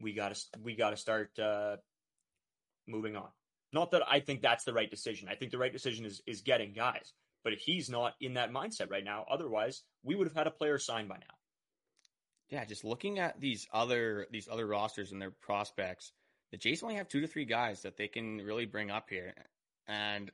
we 0.00 0.12
got 0.12 0.34
to 0.34 0.40
we 0.62 0.76
got 0.76 0.90
to 0.90 0.96
start 0.96 1.36
uh, 1.38 1.76
moving 2.86 3.16
on. 3.16 3.28
Not 3.72 3.90
that 3.92 4.02
I 4.08 4.20
think 4.20 4.42
that's 4.42 4.64
the 4.64 4.74
right 4.74 4.90
decision. 4.90 5.28
I 5.28 5.34
think 5.34 5.50
the 5.50 5.58
right 5.58 5.72
decision 5.72 6.04
is 6.04 6.20
is 6.26 6.42
getting 6.42 6.72
guys. 6.72 7.12
But 7.42 7.54
he's 7.54 7.90
not 7.90 8.14
in 8.20 8.34
that 8.34 8.52
mindset 8.52 8.90
right 8.90 9.04
now, 9.04 9.26
otherwise 9.30 9.82
we 10.02 10.14
would 10.14 10.26
have 10.26 10.36
had 10.36 10.46
a 10.46 10.50
player 10.50 10.78
signed 10.78 11.08
by 11.08 11.16
now. 11.16 11.34
Yeah, 12.50 12.64
just 12.64 12.84
looking 12.84 13.18
at 13.18 13.40
these 13.40 13.66
other 13.72 14.26
these 14.30 14.48
other 14.50 14.66
rosters 14.66 15.12
and 15.12 15.20
their 15.20 15.30
prospects, 15.30 16.12
the 16.52 16.58
Jays 16.58 16.82
only 16.82 16.96
have 16.96 17.08
two 17.08 17.20
to 17.20 17.26
three 17.26 17.46
guys 17.46 17.82
that 17.82 17.96
they 17.96 18.08
can 18.08 18.38
really 18.38 18.66
bring 18.66 18.90
up 18.90 19.08
here. 19.08 19.34
And 19.86 20.30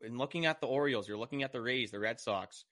in 0.00 0.18
looking 0.18 0.46
at 0.46 0.60
the 0.60 0.66
Orioles, 0.66 1.06
you're 1.06 1.18
looking 1.18 1.42
at 1.42 1.52
the 1.52 1.60
Rays, 1.60 1.90
the 1.90 2.00
Red 2.00 2.20
Sox 2.20 2.64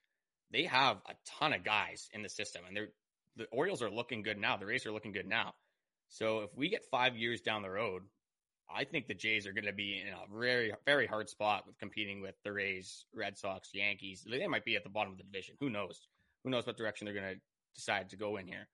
they 0.53 0.65
have 0.65 0.99
a 1.09 1.15
ton 1.39 1.53
of 1.53 1.65
guys 1.65 2.09
in 2.13 2.23
the 2.23 2.29
system, 2.29 2.63
and 2.67 2.77
they're 2.77 2.89
the 3.37 3.47
Orioles 3.53 3.83
are 3.83 3.91
looking 3.91 4.23
good 4.23 4.39
now. 4.39 4.57
The 4.57 4.67
Rays 4.67 4.87
are 4.87 4.93
looking 4.93 5.13
good 5.13 5.27
now. 5.27 5.55
So 6.09 6.41
if 6.41 6.51
we 6.57 6.69
get 6.69 6.85
five 6.91 7.17
years 7.17 7.41
down 7.41 7.63
the 7.63 7.71
road, 7.71 8.03
I 8.73 8.85
think 8.85 9.07
the 9.07 9.15
Jays 9.15 9.47
are 9.47 9.53
going 9.53 9.67
to 9.67 9.73
be 9.73 10.03
in 10.07 10.13
a 10.13 10.39
very, 10.39 10.73
very 10.85 11.07
hard 11.07 11.29
spot 11.29 11.67
with 11.67 11.79
competing 11.79 12.21
with 12.21 12.35
the 12.45 12.53
Rays, 12.53 13.05
Red 13.15 13.39
Sox, 13.39 13.71
Yankees. 13.73 14.25
They 14.29 14.47
might 14.47 14.65
be 14.65 14.77
at 14.77 14.85
the 14.85 14.91
bottom 14.91 15.13
of 15.13 15.19
the 15.19 15.25
division. 15.25 15.57
Who 15.61 15.71
knows? 15.71 16.09
Who 16.45 16.51
knows 16.51 16.67
what 16.67 16.77
direction 16.77 17.05
they're 17.05 17.15
going 17.15 17.35
to 17.35 17.41
decide 17.75 18.11
to 18.11 18.17
go 18.17 18.37
in 18.37 18.47
here? 18.47 18.69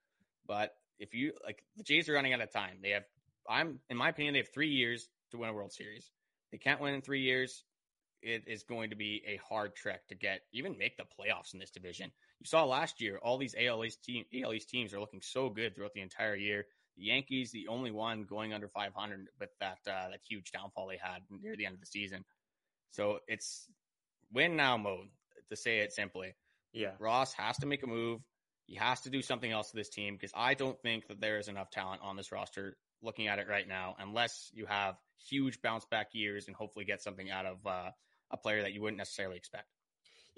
But 0.46 0.74
if 0.98 1.14
you 1.14 1.32
like, 1.44 1.62
the 1.76 1.82
Jays 1.82 2.08
are 2.08 2.14
running 2.14 2.32
out 2.32 2.40
of 2.40 2.52
time. 2.52 2.78
They 2.82 2.90
have, 2.90 3.04
I'm 3.48 3.80
in 3.88 3.96
my 3.96 4.08
opinion, 4.08 4.34
they 4.34 4.40
have 4.40 4.52
three 4.52 4.70
years 4.70 5.08
to 5.30 5.38
win 5.38 5.50
a 5.50 5.52
World 5.52 5.72
Series. 5.72 6.10
They 6.52 6.58
can't 6.58 6.80
win 6.80 6.94
in 6.94 7.02
three 7.02 7.22
years 7.22 7.64
it 8.26 8.42
is 8.48 8.64
going 8.64 8.90
to 8.90 8.96
be 8.96 9.22
a 9.24 9.36
hard 9.36 9.76
trek 9.76 10.06
to 10.08 10.16
get 10.16 10.40
even 10.52 10.76
make 10.76 10.96
the 10.96 11.04
playoffs 11.04 11.54
in 11.54 11.60
this 11.60 11.70
division. 11.70 12.10
You 12.40 12.46
saw 12.46 12.64
last 12.64 13.00
year, 13.00 13.18
all 13.22 13.38
these 13.38 13.54
AL 13.58 13.84
East, 13.84 14.02
team, 14.02 14.24
AL 14.42 14.52
East 14.52 14.68
teams 14.68 14.92
are 14.92 14.98
looking 14.98 15.22
so 15.22 15.48
good 15.48 15.74
throughout 15.74 15.94
the 15.94 16.00
entire 16.00 16.34
year. 16.34 16.66
The 16.96 17.04
Yankees, 17.04 17.52
the 17.52 17.68
only 17.68 17.92
one 17.92 18.24
going 18.24 18.52
under 18.52 18.68
500 18.68 19.28
with 19.38 19.50
that 19.60 19.78
uh, 19.86 20.10
that 20.10 20.20
huge 20.28 20.50
downfall 20.50 20.88
they 20.88 20.98
had 21.00 21.20
near 21.30 21.56
the 21.56 21.66
end 21.66 21.74
of 21.74 21.80
the 21.80 21.86
season. 21.86 22.24
So 22.90 23.20
it's 23.28 23.68
win 24.32 24.56
now 24.56 24.76
mode 24.76 25.08
to 25.50 25.56
say 25.56 25.78
it 25.78 25.92
simply. 25.92 26.34
Yeah, 26.72 26.92
Ross 26.98 27.32
has 27.34 27.56
to 27.58 27.66
make 27.66 27.84
a 27.84 27.86
move. 27.86 28.22
He 28.64 28.74
has 28.74 29.02
to 29.02 29.10
do 29.10 29.22
something 29.22 29.50
else 29.50 29.70
to 29.70 29.76
this 29.76 29.88
team 29.88 30.14
because 30.14 30.32
I 30.34 30.54
don't 30.54 30.80
think 30.82 31.06
that 31.06 31.20
there 31.20 31.38
is 31.38 31.46
enough 31.46 31.70
talent 31.70 32.02
on 32.02 32.16
this 32.16 32.32
roster. 32.32 32.76
Looking 33.02 33.28
at 33.28 33.38
it 33.38 33.46
right 33.46 33.68
now, 33.68 33.94
unless 34.00 34.50
you 34.54 34.64
have 34.66 34.96
huge 35.28 35.60
bounce 35.62 35.84
back 35.84 36.08
years 36.12 36.46
and 36.46 36.56
hopefully 36.56 36.86
get 36.86 37.02
something 37.02 37.30
out 37.30 37.44
of 37.44 37.58
uh, 37.66 37.90
a 38.30 38.36
player 38.36 38.62
that 38.62 38.72
you 38.72 38.80
wouldn't 38.80 38.98
necessarily 38.98 39.36
expect. 39.36 39.66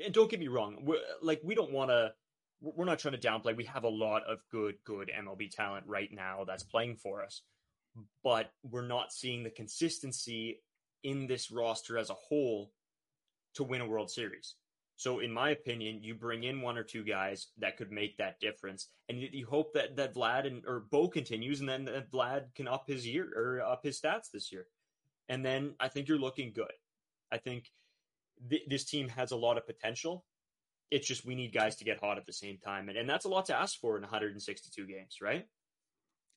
And 0.05 0.14
don't 0.14 0.31
get 0.31 0.40
me 0.40 0.48
wrong, 0.48 0.79
we're, 0.83 0.98
like 1.22 1.40
we 1.42 1.55
don't 1.55 1.72
want 1.72 1.90
to. 1.90 2.12
We're 2.61 2.87
not 2.87 2.98
trying 2.98 3.16
to 3.16 3.29
downplay. 3.29 3.57
We 3.57 3.64
have 3.64 3.85
a 3.85 3.88
lot 3.88 4.24
of 4.24 4.38
good, 4.51 4.74
good 4.85 5.12
MLB 5.16 5.48
talent 5.55 5.87
right 5.87 6.09
now 6.12 6.42
that's 6.44 6.64
playing 6.64 6.96
for 6.96 7.22
us, 7.22 7.42
but 8.24 8.51
we're 8.64 8.87
not 8.87 9.12
seeing 9.12 9.44
the 9.44 9.51
consistency 9.51 10.61
in 11.05 11.29
this 11.29 11.53
roster 11.53 11.98
as 11.98 12.11
a 12.11 12.14
whole 12.14 12.72
to 13.55 13.62
win 13.62 13.81
a 13.81 13.87
World 13.87 14.11
Series. 14.11 14.57
So, 14.96 15.20
in 15.20 15.33
my 15.33 15.51
opinion, 15.51 16.03
you 16.03 16.14
bring 16.14 16.42
in 16.42 16.61
one 16.61 16.77
or 16.77 16.83
two 16.83 17.05
guys 17.05 17.48
that 17.59 17.77
could 17.77 17.92
make 17.92 18.16
that 18.16 18.40
difference, 18.40 18.88
and 19.09 19.20
you, 19.20 19.46
hope 19.46 19.72
that 19.74 19.94
that 19.94 20.14
Vlad 20.14 20.44
and 20.44 20.64
or 20.66 20.87
Bo 20.90 21.07
continues, 21.07 21.61
and 21.61 21.68
then 21.68 21.85
that 21.85 22.11
Vlad 22.11 22.53
can 22.57 22.66
up 22.66 22.85
his 22.88 23.07
year 23.07 23.29
or 23.37 23.61
up 23.61 23.85
his 23.85 24.01
stats 24.01 24.33
this 24.33 24.51
year, 24.51 24.66
and 25.29 25.44
then 25.44 25.74
I 25.79 25.87
think 25.87 26.09
you're 26.09 26.18
looking 26.18 26.53
good. 26.53 26.72
I 27.31 27.38
think 27.38 27.70
th- 28.48 28.64
this 28.68 28.85
team 28.85 29.09
has 29.09 29.31
a 29.31 29.37
lot 29.37 29.59
of 29.59 29.66
potential. 29.66 30.24
It's 30.90 31.07
just 31.07 31.24
we 31.24 31.35
need 31.35 31.53
guys 31.53 31.77
to 31.77 31.85
get 31.85 32.01
hot 32.01 32.18
at 32.18 32.27
the 32.27 32.33
same 32.33 32.59
time, 32.59 32.88
and, 32.88 32.96
and 32.96 33.09
that's 33.09 33.27
a 33.27 33.29
lot 33.29 33.46
to 33.46 33.59
ask 33.59 33.79
for 33.79 33.96
in 33.96 34.03
162 34.03 34.87
games, 34.87 35.18
right? 35.20 35.46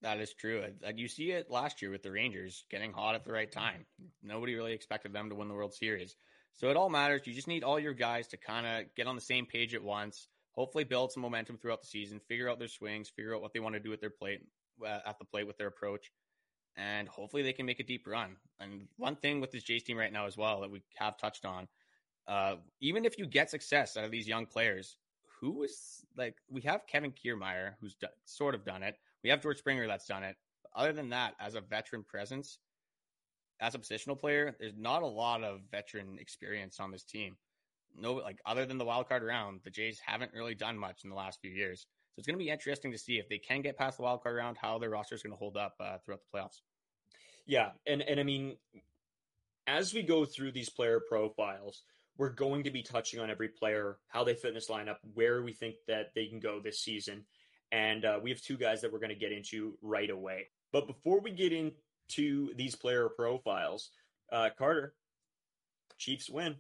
That 0.02 0.20
is 0.20 0.34
true. 0.34 0.64
Like 0.84 0.98
you 0.98 1.08
see 1.08 1.32
it 1.32 1.50
last 1.50 1.82
year 1.82 1.92
with 1.92 2.04
the 2.04 2.12
Rangers 2.12 2.66
getting 2.72 2.92
hot 2.92 3.16
at 3.16 3.24
the 3.24 3.32
right 3.32 3.52
time. 3.52 3.86
Nobody 4.24 4.56
really 4.56 4.74
expected 4.74 5.14
them 5.14 5.30
to 5.30 5.36
win 5.36 5.48
the 5.48 5.54
World 5.54 5.74
Series. 5.74 6.16
So 6.54 6.70
it 6.70 6.78
all 6.78 6.90
matters. 6.90 7.22
You 7.26 7.34
just 7.34 7.48
need 7.48 7.64
all 7.64 7.80
your 7.80 7.94
guys 7.94 8.28
to 8.30 8.38
kind 8.38 8.66
of 8.66 8.94
get 8.96 9.08
on 9.08 9.16
the 9.16 9.22
same 9.22 9.46
page 9.46 9.74
at 9.76 9.84
once. 9.84 10.28
Hopefully, 10.54 10.84
build 10.84 11.12
some 11.12 11.24
momentum 11.24 11.58
throughout 11.58 11.82
the 11.82 11.88
season. 11.88 12.20
Figure 12.28 12.50
out 12.50 12.60
their 12.60 12.68
swings. 12.68 13.10
Figure 13.10 13.36
out 13.36 13.42
what 13.42 13.54
they 13.54 13.60
want 13.60 13.76
to 13.76 13.80
do 13.80 13.90
with 13.90 14.02
their 14.02 14.10
plate 14.10 14.42
uh, 14.84 15.00
at 15.06 15.18
the 15.20 15.26
plate 15.26 15.48
with 15.48 15.58
their 15.58 15.68
approach, 15.68 16.12
and 16.76 17.08
hopefully 17.08 17.44
they 17.44 17.54
can 17.54 17.66
make 17.66 17.80
a 17.80 17.86
deep 17.86 18.06
run. 18.06 18.36
And 18.60 18.88
one 18.98 19.16
thing 19.16 19.40
with 19.40 19.52
this 19.52 19.64
Jays 19.64 19.84
team 19.84 19.98
right 19.98 20.12
now 20.12 20.26
as 20.26 20.38
well 20.38 20.62
that 20.62 20.72
we 20.72 20.82
have 20.98 21.18
touched 21.18 21.46
on, 21.46 21.68
uh, 22.28 22.56
even 22.80 23.06
if 23.06 23.18
you 23.18 23.26
get 23.26 23.50
success 23.50 23.98
out 23.98 24.04
of 24.06 24.12
these 24.12 24.28
young 24.28 24.46
players, 24.46 24.98
who 25.40 25.64
is 25.64 26.06
like 26.16 26.36
we 26.50 26.62
have 26.62 26.86
Kevin 26.88 27.12
Kiermaier 27.12 27.74
who's 27.82 27.96
do, 27.96 28.08
sort 28.26 28.56
of 28.56 28.64
done 28.64 28.84
it. 28.84 28.96
We 29.24 29.30
have 29.30 29.42
George 29.42 29.58
Springer 29.58 29.88
that's 29.88 30.08
done 30.08 30.24
it. 30.24 30.36
But 30.64 30.80
other 30.80 30.94
than 30.94 31.10
that, 31.10 31.34
as 31.40 31.56
a 31.56 31.62
veteran 31.62 32.04
presence, 32.04 32.60
as 33.60 33.76
a 33.76 33.80
positional 33.80 34.20
player, 34.20 34.56
there's 34.60 34.74
not 34.78 35.04
a 35.04 35.08
lot 35.08 35.44
of 35.44 35.62
veteran 35.72 36.18
experience 36.20 36.80
on 36.80 36.92
this 36.92 37.04
team. 37.04 37.38
No, 37.98 38.14
like 38.14 38.40
other 38.46 38.66
than 38.66 38.78
the 38.78 38.86
wild 38.86 39.10
card 39.10 39.24
round, 39.24 39.62
the 39.64 39.70
Jays 39.70 40.00
haven't 40.04 40.34
really 40.34 40.56
done 40.56 40.78
much 40.78 41.04
in 41.04 41.10
the 41.10 41.16
last 41.16 41.42
few 41.42 41.52
years. 41.52 41.88
So 42.12 42.20
it's 42.20 42.28
going 42.28 42.38
to 42.38 42.44
be 42.44 42.50
interesting 42.50 42.92
to 42.92 42.98
see 42.98 43.18
if 43.18 43.28
they 43.28 43.38
can 43.38 43.62
get 43.62 43.78
past 43.78 43.98
the 43.98 44.04
wild 44.04 44.24
card 44.24 44.36
round, 44.36 44.58
how 44.58 44.78
their 44.78 44.90
roster 44.90 45.16
is 45.16 45.24
going 45.24 45.34
to 45.34 45.38
hold 45.38 45.58
up 45.58 45.76
uh, 45.80 45.98
throughout 46.04 46.22
the 46.22 46.38
playoffs. 46.38 46.62
Yeah, 47.46 47.72
and 47.88 48.02
and 48.02 48.20
I 48.20 48.24
mean, 48.24 48.58
as 49.68 49.94
we 49.94 50.04
go 50.04 50.26
through 50.26 50.52
these 50.52 50.70
player 50.70 51.00
profiles, 51.00 51.84
we're 52.22 52.30
going 52.30 52.66
to 52.66 52.70
be 52.70 52.84
touching 52.84 53.20
on 53.20 53.32
every 53.32 53.48
player, 53.48 53.98
how 54.08 54.24
they 54.24 54.36
fit 54.36 54.50
in 54.50 54.54
this 54.54 54.70
lineup, 54.70 54.98
where 55.16 55.42
we 55.42 55.54
think 55.54 55.74
that 55.88 56.12
they 56.14 56.28
can 56.28 56.40
go 56.40 56.60
this 56.60 56.80
season, 56.80 57.26
and 57.72 58.06
uh, 58.06 58.20
we 58.22 58.30
have 58.30 58.40
two 58.40 58.58
guys 58.58 58.82
that 58.82 58.94
we're 58.94 59.00
going 59.00 59.10
to 59.10 59.16
get 59.16 59.32
into 59.32 59.76
right 59.82 60.12
away. 60.12 60.46
But 60.72 60.86
before 60.86 61.20
we 61.20 61.32
get 61.32 61.52
into 61.52 62.54
these 62.56 62.76
player 62.76 63.10
profiles, 63.10 63.90
uh, 64.32 64.50
Carter, 64.56 64.94
Chiefs 65.98 66.30
win. 66.30 66.58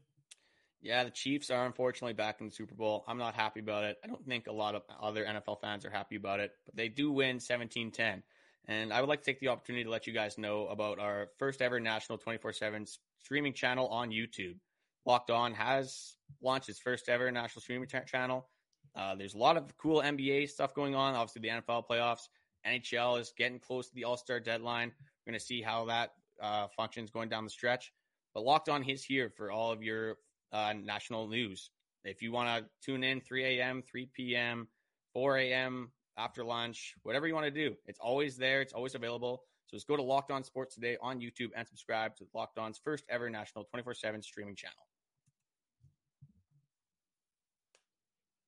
Yeah, 0.81 1.03
the 1.03 1.11
Chiefs 1.11 1.51
are 1.51 1.67
unfortunately 1.67 2.13
back 2.13 2.41
in 2.41 2.47
the 2.47 2.51
Super 2.51 2.73
Bowl. 2.73 3.03
I'm 3.07 3.19
not 3.19 3.35
happy 3.35 3.59
about 3.59 3.83
it. 3.83 3.97
I 4.03 4.07
don't 4.07 4.25
think 4.25 4.47
a 4.47 4.51
lot 4.51 4.73
of 4.73 4.81
other 4.99 5.23
NFL 5.23 5.61
fans 5.61 5.85
are 5.85 5.91
happy 5.91 6.15
about 6.15 6.39
it, 6.39 6.53
but 6.65 6.75
they 6.75 6.89
do 6.89 7.11
win 7.11 7.39
17 7.39 7.91
10. 7.91 8.23
And 8.67 8.91
I 8.91 8.99
would 8.99 9.09
like 9.09 9.19
to 9.19 9.25
take 9.25 9.39
the 9.39 9.49
opportunity 9.49 9.83
to 9.83 9.91
let 9.91 10.07
you 10.07 10.13
guys 10.13 10.39
know 10.39 10.65
about 10.69 10.97
our 10.97 11.27
first 11.37 11.61
ever 11.61 11.79
national 11.79 12.17
24 12.17 12.53
7 12.53 12.87
streaming 13.19 13.53
channel 13.53 13.89
on 13.89 14.09
YouTube. 14.09 14.55
Locked 15.05 15.31
On 15.31 15.53
has 15.53 16.15
launched 16.41 16.69
its 16.69 16.79
first 16.79 17.09
ever 17.09 17.31
national 17.31 17.61
streaming 17.61 17.87
channel. 18.07 18.47
Uh, 18.95 19.15
there's 19.15 19.33
a 19.33 19.37
lot 19.37 19.57
of 19.57 19.75
cool 19.77 20.01
NBA 20.01 20.49
stuff 20.49 20.73
going 20.73 20.95
on. 20.95 21.15
Obviously, 21.15 21.41
the 21.41 21.47
NFL 21.49 21.83
playoffs, 21.89 22.27
NHL 22.67 23.19
is 23.19 23.33
getting 23.37 23.59
close 23.59 23.87
to 23.87 23.95
the 23.95 24.03
All 24.03 24.17
Star 24.17 24.39
deadline. 24.39 24.91
We're 25.25 25.31
going 25.31 25.39
to 25.39 25.45
see 25.45 25.61
how 25.61 25.85
that 25.85 26.11
uh, 26.41 26.67
functions 26.75 27.09
going 27.09 27.29
down 27.29 27.43
the 27.43 27.49
stretch. 27.49 27.91
But 28.33 28.43
Locked 28.43 28.69
On 28.69 28.83
is 28.83 29.03
here 29.03 29.29
for 29.29 29.51
all 29.51 29.71
of 29.71 29.81
your 29.81 30.17
uh, 30.51 30.73
national 30.73 31.27
news. 31.27 31.71
If 32.03 32.21
you 32.21 32.31
want 32.31 32.63
to 32.63 32.69
tune 32.83 33.03
in 33.03 33.21
3 33.21 33.59
a.m., 33.59 33.83
3 33.89 34.09
p.m., 34.13 34.67
4 35.13 35.37
a.m., 35.37 35.91
after 36.17 36.43
lunch, 36.43 36.95
whatever 37.03 37.27
you 37.27 37.33
want 37.33 37.45
to 37.45 37.51
do, 37.51 37.75
it's 37.85 37.99
always 37.99 38.37
there. 38.37 38.61
It's 38.61 38.73
always 38.73 38.95
available. 38.95 39.43
So 39.65 39.77
just 39.77 39.87
go 39.87 39.95
to 39.95 40.03
Locked 40.03 40.31
On 40.31 40.43
Sports 40.43 40.75
today 40.75 40.97
on 41.01 41.19
YouTube 41.19 41.49
and 41.55 41.67
subscribe 41.67 42.15
to 42.17 42.25
Locked 42.33 42.57
On's 42.57 42.79
first 42.83 43.05
ever 43.09 43.29
national 43.29 43.63
24 43.65 43.93
7 43.93 44.21
streaming 44.21 44.55
channel. 44.55 44.90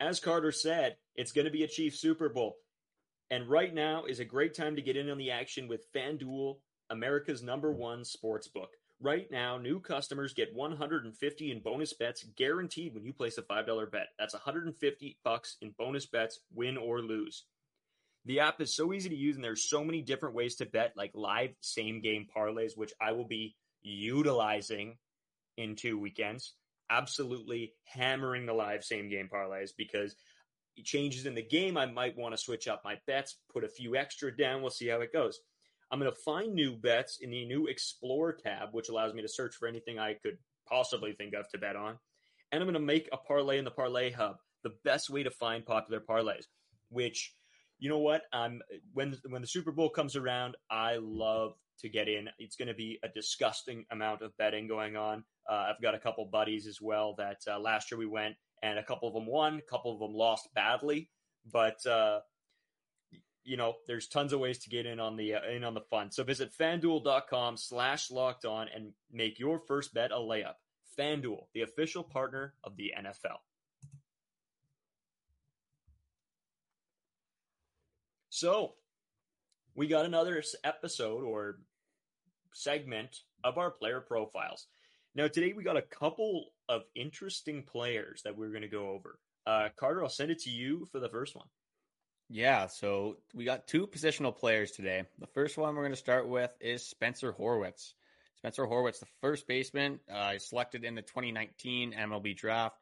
As 0.04 0.20
Carter 0.20 0.52
said, 0.52 0.98
it's 1.16 1.32
going 1.32 1.46
to 1.46 1.52
be 1.52 1.64
a 1.64 1.68
Chiefs 1.68 2.02
Super 2.02 2.28
Bowl. 2.28 2.58
And 3.32 3.48
right 3.48 3.74
now 3.74 4.04
is 4.04 4.20
a 4.20 4.26
great 4.26 4.54
time 4.54 4.76
to 4.76 4.82
get 4.82 4.98
in 4.98 5.10
on 5.10 5.18
the 5.18 5.32
action 5.32 5.70
with 5.70 5.90
FanDuel, 5.96 6.58
America's 6.90 7.42
number 7.42 7.72
one 7.72 8.04
sports 8.04 8.50
book. 8.50 8.72
Right 9.00 9.32
now, 9.32 9.58
new 9.58 9.80
customers 9.80 10.34
get 10.34 10.54
150 10.54 11.52
in 11.52 11.62
bonus 11.62 11.94
bets 11.94 12.26
guaranteed 12.36 12.94
when 12.94 13.06
you 13.06 13.14
place 13.14 13.38
a 13.38 13.44
$5 13.44 13.92
bet. 13.92 14.08
That's 14.20 14.34
150 14.34 15.20
bucks 15.24 15.56
in 15.62 15.74
bonus 15.78 16.06
bets, 16.06 16.42
win 16.54 16.76
or 16.76 17.00
lose. 17.00 17.46
The 18.26 18.42
app 18.42 18.60
is 18.60 18.76
so 18.76 18.92
easy 18.92 19.08
to 19.08 19.16
use, 19.16 19.36
and 19.36 19.44
there's 19.44 19.70
so 19.70 19.86
many 19.86 20.02
different 20.02 20.36
ways 20.36 20.58
to 20.58 20.66
bet, 20.66 20.98
like 20.98 21.12
live 21.14 21.52
same 21.62 22.02
game 22.02 22.28
parlays, 22.36 22.76
which 22.76 22.92
I 23.00 23.14
will 23.14 23.28
be 23.28 23.56
utilizing 23.82 24.98
in 25.56 25.78
two 25.78 25.98
weekends. 25.98 26.56
Absolutely 26.90 27.74
hammering 27.86 28.46
the 28.46 28.54
live 28.54 28.84
same 28.84 29.10
game 29.10 29.30
parlays 29.34 29.72
because 29.78 30.16
changes 30.84 31.26
in 31.26 31.36
the 31.36 31.44
game, 31.44 31.78
I 31.78 31.86
might 31.86 32.18
want 32.18 32.34
to 32.34 32.42
switch 32.42 32.68
up 32.68 32.82
my 32.84 32.98
bets, 33.06 33.38
put 33.52 33.64
a 33.64 33.70
few 33.70 33.96
extra 33.96 34.36
down. 34.36 34.62
We'll 34.62 34.72
see 34.72 34.88
how 34.88 35.02
it 35.02 35.14
goes. 35.14 35.40
I'm 35.92 36.00
going 36.00 36.12
to 36.12 36.22
find 36.22 36.56
new 36.56 36.76
bets 36.76 37.20
in 37.22 37.30
the 37.30 37.46
new 37.46 37.68
Explore 37.68 38.34
tab, 38.34 38.70
which 38.72 38.90
allows 38.90 39.14
me 39.14 39.22
to 39.22 39.28
search 39.28 39.56
for 39.56 39.68
anything 39.68 40.00
I 40.00 40.16
could 40.16 40.38
possibly 40.68 41.14
think 41.14 41.36
of 41.36 41.48
to 41.50 41.60
bet 41.60 41.76
on. 41.76 42.00
And 42.52 42.62
I'm 42.62 42.68
going 42.68 42.74
to 42.74 42.80
make 42.80 43.10
a 43.12 43.18
parlay 43.18 43.60
in 43.60 43.66
the 43.66 43.72
Parlay 43.72 44.12
Hub, 44.12 44.38
the 44.64 44.74
best 44.84 45.10
way 45.10 45.24
to 45.24 45.30
find 45.30 45.66
popular 45.66 46.00
parlays, 46.00 46.46
which 46.90 47.36
you 47.80 47.90
know 47.90 48.00
what? 48.00 48.24
I'm 48.32 48.62
when 48.94 49.18
when 49.28 49.42
the 49.42 49.48
Super 49.48 49.72
Bowl 49.72 49.90
comes 49.90 50.16
around, 50.16 50.56
I 50.72 50.98
love 51.02 51.54
to 51.80 51.90
get 51.90 52.08
in. 52.08 52.30
It's 52.40 52.56
going 52.56 52.68
to 52.68 52.74
be 52.74 53.00
a 53.04 53.10
disgusting 53.10 53.86
amount 53.92 54.22
of 54.22 54.36
betting 54.38 54.68
going 54.68 54.96
on. 54.96 55.24
Uh, 55.50 55.68
I've 55.70 55.82
got 55.82 55.96
a 55.96 56.00
couple 56.00 56.26
buddies 56.26 56.68
as 56.68 56.80
well 56.82 57.16
that 57.18 57.42
uh, 57.48 57.60
last 57.60 57.92
year 57.92 57.98
we 57.98 58.06
went, 58.06 58.36
and 58.62 58.80
a 58.80 58.84
couple 58.84 59.08
of 59.08 59.14
them 59.14 59.28
won, 59.28 59.60
a 59.60 59.72
couple 59.72 59.94
of 59.94 60.00
them 60.00 60.14
lost 60.14 60.48
badly, 60.54 61.10
but 61.52 61.86
uh, 61.86 62.20
you 63.44 63.58
know, 63.58 63.74
there's 63.88 64.08
tons 64.08 64.32
of 64.34 64.40
ways 64.40 64.60
to 64.60 64.70
get 64.70 64.86
in 64.86 65.00
on 65.00 65.18
the 65.18 65.36
uh, 65.36 65.50
in 65.50 65.64
on 65.64 65.74
the 65.74 65.82
fun. 65.82 66.12
So 66.12 66.24
visit 66.24 66.52
fanduel.com 66.58 67.58
slash 67.58 68.10
locked 68.10 68.46
on 68.46 68.68
and 68.74 68.94
make 69.12 69.40
your 69.40 69.60
first 69.60 69.94
bet 69.94 70.12
a 70.12 70.16
layup. 70.16 70.56
FanDuel, 70.98 71.48
the 71.54 71.62
official 71.62 72.04
partner 72.04 72.54
of 72.64 72.78
the 72.78 72.94
NFL. 72.98 73.38
So, 78.30 78.74
we 79.76 79.88
got 79.88 80.06
another 80.06 80.44
episode 80.64 81.24
or 81.24 81.58
segment 82.54 83.20
of 83.44 83.58
our 83.58 83.72
player 83.72 84.00
profiles. 84.00 84.68
Now, 85.16 85.28
today 85.28 85.54
we 85.54 85.64
got 85.64 85.78
a 85.78 85.82
couple 85.82 86.46
of 86.70 86.84
interesting 86.96 87.64
players 87.64 88.22
that 88.24 88.38
we're 88.38 88.50
going 88.50 88.62
to 88.62 88.68
go 88.68 88.90
over. 88.90 89.20
Uh, 89.46 89.70
Carter, 89.76 90.04
I'll 90.04 90.10
send 90.10 90.32
it 90.32 90.40
to 90.40 90.50
you 90.50 90.88
for 90.92 91.00
the 91.00 91.10
first 91.10 91.36
one. 91.36 91.48
Yeah, 92.30 92.68
so 92.68 93.18
we 93.34 93.46
got 93.46 93.68
two 93.68 93.86
positional 93.86 94.36
players 94.36 94.72
today. 94.72 95.04
The 95.20 95.28
first 95.28 95.58
one 95.58 95.76
we're 95.76 95.84
going 95.84 95.92
to 95.92 95.98
start 95.98 96.28
with 96.28 96.52
is 96.60 96.86
Spencer 96.86 97.34
Horwitz. 97.34 97.94
Spencer 98.38 98.66
Horwitz, 98.66 99.00
the 99.00 99.08
first 99.22 99.48
baseman, 99.48 100.00
uh, 100.12 100.38
selected 100.38 100.84
in 100.84 100.96
the 100.96 101.02
2019 101.02 101.94
MLB 101.94 102.36
draft. 102.36 102.78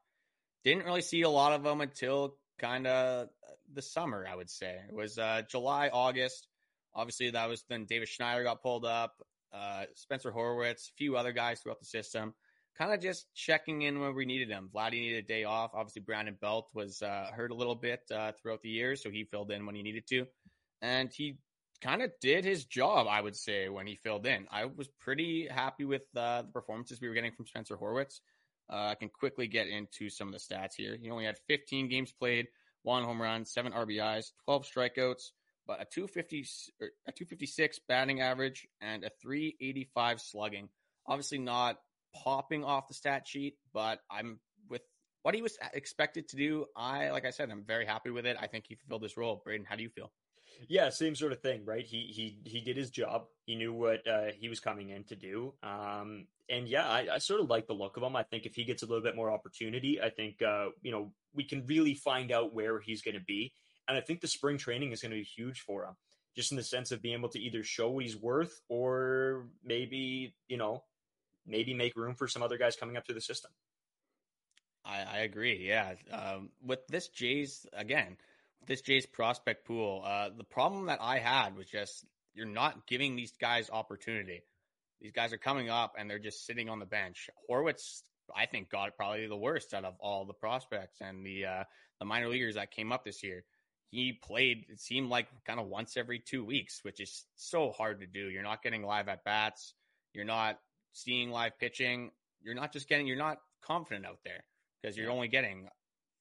Didn't 0.64 0.86
really 0.86 1.02
see 1.02 1.24
a 1.24 1.30
lot 1.30 1.54
of 1.54 1.64
them 1.64 1.82
until 1.82 2.38
kind 2.60 2.88
of 2.88 3.30
the 3.74 3.82
summer, 3.82 4.26
I 4.30 4.36
would 4.36 4.50
say. 4.50 4.80
It 4.88 4.96
was 4.96 5.18
uh, 5.18 5.42
July, 5.50 5.90
August. 5.92 6.48
Obviously, 6.94 7.32
that 7.32 7.48
was 7.50 7.64
then 7.70 7.86
Davis 7.86 8.10
Schneider 8.10 8.44
got 8.44 8.62
pulled 8.62 8.86
up, 8.86 9.16
uh, 9.54 9.86
Spencer 9.96 10.32
Horwitz, 10.32 10.90
a 10.90 10.94
few 10.98 11.18
other 11.18 11.32
guys 11.32 11.62
throughout 11.62 11.80
the 11.80 11.86
system 11.86 12.34
kind 12.78 12.94
of 12.94 13.00
just 13.00 13.28
checking 13.36 13.82
in 13.84 14.00
when 14.00 14.16
we 14.16 14.26
needed 14.26 14.50
him. 14.50 14.70
Vladdy 14.74 14.94
needed 14.94 15.24
a 15.24 15.28
day 15.28 15.44
off. 15.44 15.72
Obviously, 15.74 16.02
Brandon 16.02 16.38
Belt 16.40 16.70
was 16.74 17.02
uh, 17.02 17.30
hurt 17.34 17.52
a 17.52 17.56
little 17.56 17.76
bit 17.76 18.02
uh, 18.14 18.32
throughout 18.32 18.62
the 18.62 18.70
year, 18.70 18.96
so 18.96 19.10
he 19.10 19.24
filled 19.24 19.52
in 19.52 19.66
when 19.66 19.76
he 19.76 19.84
needed 19.84 20.08
to, 20.08 20.26
and 20.82 21.12
he 21.14 21.38
kind 21.82 22.02
of 22.02 22.12
did 22.22 22.46
his 22.46 22.66
job. 22.66 23.08
I 23.10 23.22
would 23.22 23.36
say 23.36 23.70
when 23.70 23.88
he 23.88 23.96
filled 23.96 24.26
in, 24.26 24.48
I 24.52 24.66
was 24.66 24.88
pretty 25.00 25.48
happy 25.48 25.86
with 25.86 26.04
uh, 26.16 26.44
the 26.44 26.52
performances 26.52 27.02
we 27.02 27.08
were 27.08 27.14
getting 27.14 27.34
from 27.34 27.48
Spencer 27.48 27.78
Horwitz. 27.78 28.20
Uh, 28.72 28.88
I 28.92 28.96
can 28.96 29.10
quickly 29.10 29.48
get 29.48 29.68
into 29.68 30.10
some 30.10 30.30
of 30.30 30.34
the 30.34 30.40
stats 30.40 30.76
here. 30.78 30.98
He 31.00 31.10
only 31.10 31.26
had 31.26 31.38
15 31.48 31.90
games 31.90 32.12
played, 32.12 32.48
one 32.84 33.04
home 33.04 33.22
run, 33.22 33.44
seven 33.44 33.74
RBIs, 33.74 34.32
12 34.46 34.66
strikeouts, 34.66 35.32
but 35.72 35.82
a 35.82 35.86
250 35.86 36.46
er, 36.82 36.92
a 37.08 37.14
256 37.14 37.80
batting 37.88 38.20
average 38.20 38.68
and 38.82 39.06
a 39.06 39.10
385 39.22 40.20
slugging. 40.20 40.68
Obviously, 41.08 41.38
not 41.38 41.78
popping 42.14 42.66
off 42.66 42.90
the 42.90 42.94
stat 42.94 43.26
sheet, 43.26 43.56
but 43.74 44.00
I'm 44.12 44.42
with 44.70 44.82
what 45.22 45.34
he 45.34 45.42
was 45.42 45.58
expected 45.74 46.28
to 46.30 46.36
do. 46.36 46.66
I, 46.76 47.12
like 47.12 47.26
I 47.26 47.30
said, 47.30 47.50
I'm 47.50 47.64
very 47.64 47.86
happy 47.86 48.10
with 48.10 48.26
it. 48.26 48.36
I 48.38 48.48
think 48.48 48.66
he 48.68 48.76
fulfilled 48.76 49.02
this 49.02 49.16
role. 49.16 49.42
Brayden, 49.48 49.66
how 49.66 49.78
do 49.78 49.84
you 49.84 49.90
feel? 49.90 50.12
Yeah, 50.68 50.90
same 50.90 51.16
sort 51.16 51.32
of 51.32 51.42
thing, 51.42 51.64
right? 51.64 51.86
He 51.86 52.12
he 52.14 52.38
he 52.44 52.60
did 52.60 52.76
his 52.76 52.90
job. 52.90 53.28
He 53.46 53.56
knew 53.56 53.72
what 53.72 54.06
uh, 54.06 54.32
he 54.38 54.50
was 54.50 54.60
coming 54.60 54.90
in 54.90 55.06
to 55.06 55.16
do. 55.16 55.54
Um, 55.64 56.28
and 56.50 56.68
yeah, 56.68 56.86
I, 56.86 57.08
I, 57.14 57.18
sort 57.20 57.40
of 57.40 57.50
like 57.50 57.68
the 57.68 57.74
look 57.74 57.96
of 57.96 58.04
him. 58.04 58.18
I 58.18 58.24
think 58.24 58.46
if 58.46 58.56
he 58.56 58.66
gets 58.66 58.84
a 58.84 58.86
little 58.86 59.02
bit 59.02 59.16
more 59.16 59.32
opportunity, 59.32 60.02
I 60.02 60.10
think 60.10 60.42
uh, 60.42 60.68
you 60.82 60.92
know 60.92 61.14
we 61.34 61.46
can 61.46 61.66
really 61.66 61.94
find 61.94 62.30
out 62.30 62.54
where 62.54 62.82
he's 62.82 63.02
going 63.02 63.16
to 63.16 63.24
be. 63.24 63.54
And 63.92 63.98
I 63.98 64.02
think 64.02 64.22
the 64.22 64.28
spring 64.30 64.58
training 64.58 64.94
is 64.94 65.02
going 65.02 65.12
to 65.12 65.18
be 65.18 65.24
huge 65.24 65.60
for 65.60 65.84
him, 65.84 65.96
just 66.34 66.52
in 66.52 66.56
the 66.56 66.64
sense 66.64 66.92
of 66.92 67.02
being 67.02 67.18
able 67.18 67.28
to 67.28 67.40
either 67.40 67.62
show 67.62 67.90
what 67.90 68.06
he's 68.06 68.16
worth 68.16 68.62
or 68.70 69.48
maybe 69.66 70.34
you 70.48 70.56
know 70.56 70.84
maybe 71.46 71.74
make 71.74 71.98
room 71.98 72.16
for 72.16 72.30
some 72.30 72.42
other 72.42 72.58
guys 72.58 72.78
coming 72.78 72.96
up 72.96 73.06
through 73.06 73.16
the 73.16 73.22
system. 73.22 73.52
I, 74.86 75.02
I 75.02 75.18
agree. 75.20 75.68
Yeah. 75.68 75.96
Um, 76.10 76.52
with 76.66 76.88
this 76.88 77.10
Jays, 77.10 77.66
again, 77.74 78.16
this 78.66 78.80
Jays 78.80 79.06
prospect 79.06 79.66
pool, 79.68 80.04
uh, 80.06 80.30
the 80.38 80.46
problem 80.46 80.86
that 80.86 81.00
I 81.02 81.20
had 81.20 81.58
was 81.58 81.68
just 81.68 82.06
you're 82.34 82.46
not 82.46 82.88
giving 82.88 83.18
these 83.18 83.34
guys 83.34 83.70
opportunity. 83.70 84.42
These 85.02 85.12
guys 85.12 85.34
are 85.34 85.38
coming 85.38 85.70
up 85.70 85.96
and 85.98 86.10
they're 86.10 86.18
just 86.18 86.46
sitting 86.46 86.70
on 86.70 86.80
the 86.80 86.86
bench. 86.86 87.30
Horwitz, 87.50 88.04
I 88.34 88.46
think, 88.46 88.70
got 88.70 88.96
probably 88.96 89.28
the 89.28 89.36
worst 89.36 89.74
out 89.74 89.84
of 89.84 89.96
all 90.00 90.24
the 90.24 90.34
prospects 90.34 91.02
and 91.02 91.26
the 91.26 91.46
uh, 91.46 91.64
the 92.00 92.06
minor 92.06 92.30
leaguers 92.30 92.56
that 92.56 92.72
came 92.72 92.92
up 92.92 93.04
this 93.04 93.22
year. 93.22 93.44
He 93.92 94.14
played, 94.14 94.66
it 94.70 94.80
seemed 94.80 95.10
like 95.10 95.28
kind 95.46 95.60
of 95.60 95.68
once 95.68 95.98
every 95.98 96.20
two 96.20 96.44
weeks, 96.44 96.80
which 96.84 97.00
is 97.00 97.26
so 97.36 97.72
hard 97.72 98.00
to 98.00 98.08
do. 98.08 98.30
You're 98.30 98.42
not 98.42 98.64
getting 98.64 98.84
live 98.84 99.08
at 99.10 99.24
bats. 99.24 99.74
You're 100.14 100.26
not 100.26 100.58
seeing 100.94 101.32
live 101.32 101.58
pitching, 101.60 102.12
you're 102.42 102.56
not 102.56 102.74
just 102.74 102.88
getting, 102.88 103.08
you're 103.08 103.18
not 103.18 103.38
confident 103.62 104.06
out 104.06 104.20
there 104.24 104.44
because 104.82 104.98
you're 104.98 105.12
only 105.12 105.28
getting 105.28 105.68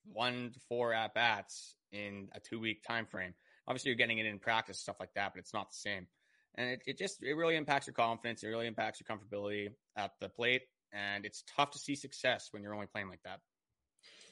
one 0.04 0.50
to 0.52 0.60
four 0.68 0.92
at 0.92 1.14
bats 1.14 1.74
in 1.92 2.28
a 2.32 2.40
two 2.40 2.60
week 2.60 2.82
time 2.86 3.06
frame. 3.06 3.34
Obviously, 3.66 3.90
you're 3.90 3.96
getting 3.96 4.18
it 4.18 4.26
in 4.26 4.38
practice, 4.38 4.78
stuff 4.78 4.96
like 5.00 5.14
that, 5.14 5.32
but 5.34 5.40
it's 5.40 5.54
not 5.54 5.70
the 5.70 5.76
same. 5.76 6.06
And 6.56 6.70
it, 6.70 6.82
it 6.86 6.98
just, 6.98 7.22
it 7.22 7.34
really 7.34 7.56
impacts 7.56 7.86
your 7.86 7.94
confidence. 7.94 8.42
It 8.42 8.48
really 8.48 8.66
impacts 8.66 9.00
your 9.00 9.16
comfortability 9.16 9.68
at 9.96 10.12
the 10.20 10.28
plate. 10.28 10.62
And 10.92 11.24
it's 11.24 11.44
tough 11.56 11.70
to 11.72 11.78
see 11.78 11.94
success 11.94 12.48
when 12.50 12.62
you're 12.62 12.74
only 12.74 12.88
playing 12.88 13.08
like 13.08 13.22
that. 13.24 13.40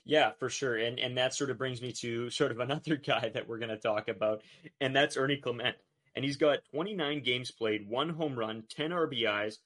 Yeah, 0.08 0.30
for 0.38 0.48
sure. 0.48 0.74
And 0.76 0.98
and 0.98 1.18
that 1.18 1.34
sort 1.34 1.50
of 1.50 1.58
brings 1.58 1.82
me 1.82 1.92
to 2.00 2.30
sort 2.30 2.50
of 2.50 2.58
another 2.68 2.96
guy 2.96 3.28
that 3.28 3.46
we're 3.46 3.58
going 3.58 3.68
to 3.68 3.76
talk 3.76 4.08
about, 4.08 4.42
and 4.80 4.96
that's 4.96 5.16
Ernie 5.16 5.36
Clement. 5.36 5.76
And 6.16 6.24
he's 6.24 6.38
got 6.38 6.58
29 6.72 7.22
games 7.22 7.52
played, 7.52 7.88
one 7.88 8.08
home 8.08 8.36
run, 8.36 8.64
10 8.70 8.90
RBIs, 8.90 9.58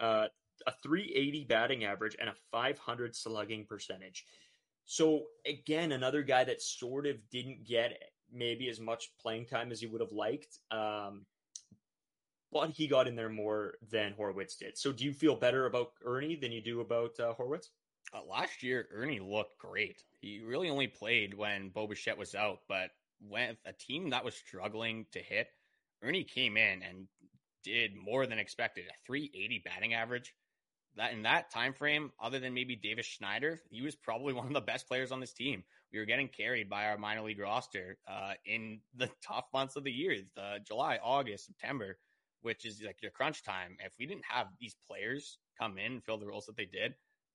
uh, 0.00 0.26
a 0.66 0.72
380 0.82 1.44
batting 1.44 1.84
average, 1.84 2.16
and 2.18 2.28
a 2.28 2.34
500 2.50 3.14
slugging 3.14 3.66
percentage. 3.66 4.24
So 4.86 5.26
again, 5.46 5.92
another 5.92 6.22
guy 6.22 6.42
that 6.44 6.60
sort 6.60 7.06
of 7.06 7.16
didn't 7.30 7.66
get 7.66 8.02
maybe 8.32 8.68
as 8.68 8.80
much 8.80 9.12
playing 9.20 9.46
time 9.46 9.70
as 9.70 9.80
he 9.80 9.86
would 9.86 10.00
have 10.00 10.10
liked. 10.10 10.58
Um, 10.70 11.26
but 12.50 12.70
he 12.70 12.88
got 12.88 13.06
in 13.06 13.14
there 13.14 13.28
more 13.28 13.74
than 13.90 14.14
Horwitz 14.18 14.58
did. 14.58 14.76
So 14.78 14.90
do 14.90 15.04
you 15.04 15.12
feel 15.12 15.36
better 15.36 15.66
about 15.66 15.92
Ernie 16.04 16.36
than 16.36 16.50
you 16.50 16.62
do 16.62 16.80
about 16.80 17.20
uh, 17.20 17.34
Horwitz? 17.34 17.68
Uh, 18.14 18.20
last 18.30 18.62
year, 18.62 18.86
Ernie 18.92 19.18
looked 19.20 19.58
great. 19.58 20.02
He 20.20 20.40
really 20.40 20.70
only 20.70 20.86
played 20.86 21.34
when 21.34 21.70
Bo 21.70 21.86
Bichette 21.88 22.16
was 22.18 22.34
out, 22.34 22.60
but 22.68 22.90
when 23.28 23.56
a 23.66 23.72
team 23.72 24.10
that 24.10 24.24
was 24.24 24.36
struggling 24.36 25.06
to 25.12 25.18
hit, 25.18 25.48
Ernie 26.02 26.24
came 26.24 26.56
in 26.56 26.82
and 26.82 27.08
did 27.64 27.96
more 27.96 28.26
than 28.26 28.38
expected. 28.38 28.84
A 28.86 28.94
380 29.06 29.62
batting 29.64 29.94
average. 29.94 30.32
that 30.96 31.12
in 31.12 31.22
that 31.22 31.50
time 31.50 31.72
frame, 31.74 32.12
other 32.22 32.38
than 32.38 32.54
maybe 32.54 32.76
Davis 32.76 33.06
Schneider, 33.06 33.60
he 33.70 33.82
was 33.82 33.96
probably 33.96 34.32
one 34.34 34.46
of 34.46 34.52
the 34.52 34.60
best 34.60 34.86
players 34.86 35.10
on 35.10 35.20
this 35.20 35.32
team. 35.32 35.64
We 35.92 35.98
were 35.98 36.04
getting 36.04 36.28
carried 36.28 36.68
by 36.70 36.86
our 36.86 36.98
minor 36.98 37.22
league 37.22 37.40
roster 37.40 37.98
uh, 38.08 38.34
in 38.46 38.80
the 38.96 39.10
tough 39.26 39.46
months 39.52 39.76
of 39.76 39.84
the 39.84 39.92
year, 39.92 40.16
July, 40.66 40.98
August, 41.02 41.46
September, 41.46 41.98
which 42.42 42.64
is 42.64 42.80
like 42.82 43.02
your 43.02 43.10
crunch 43.10 43.42
time. 43.42 43.76
If 43.84 43.94
we 43.98 44.06
didn't 44.06 44.24
have 44.28 44.48
these 44.60 44.76
players 44.86 45.38
come 45.58 45.78
in 45.78 45.92
and 45.94 46.04
fill 46.04 46.18
the 46.18 46.26
roles 46.26 46.46
that 46.46 46.56
they 46.56 46.66
did, 46.66 46.94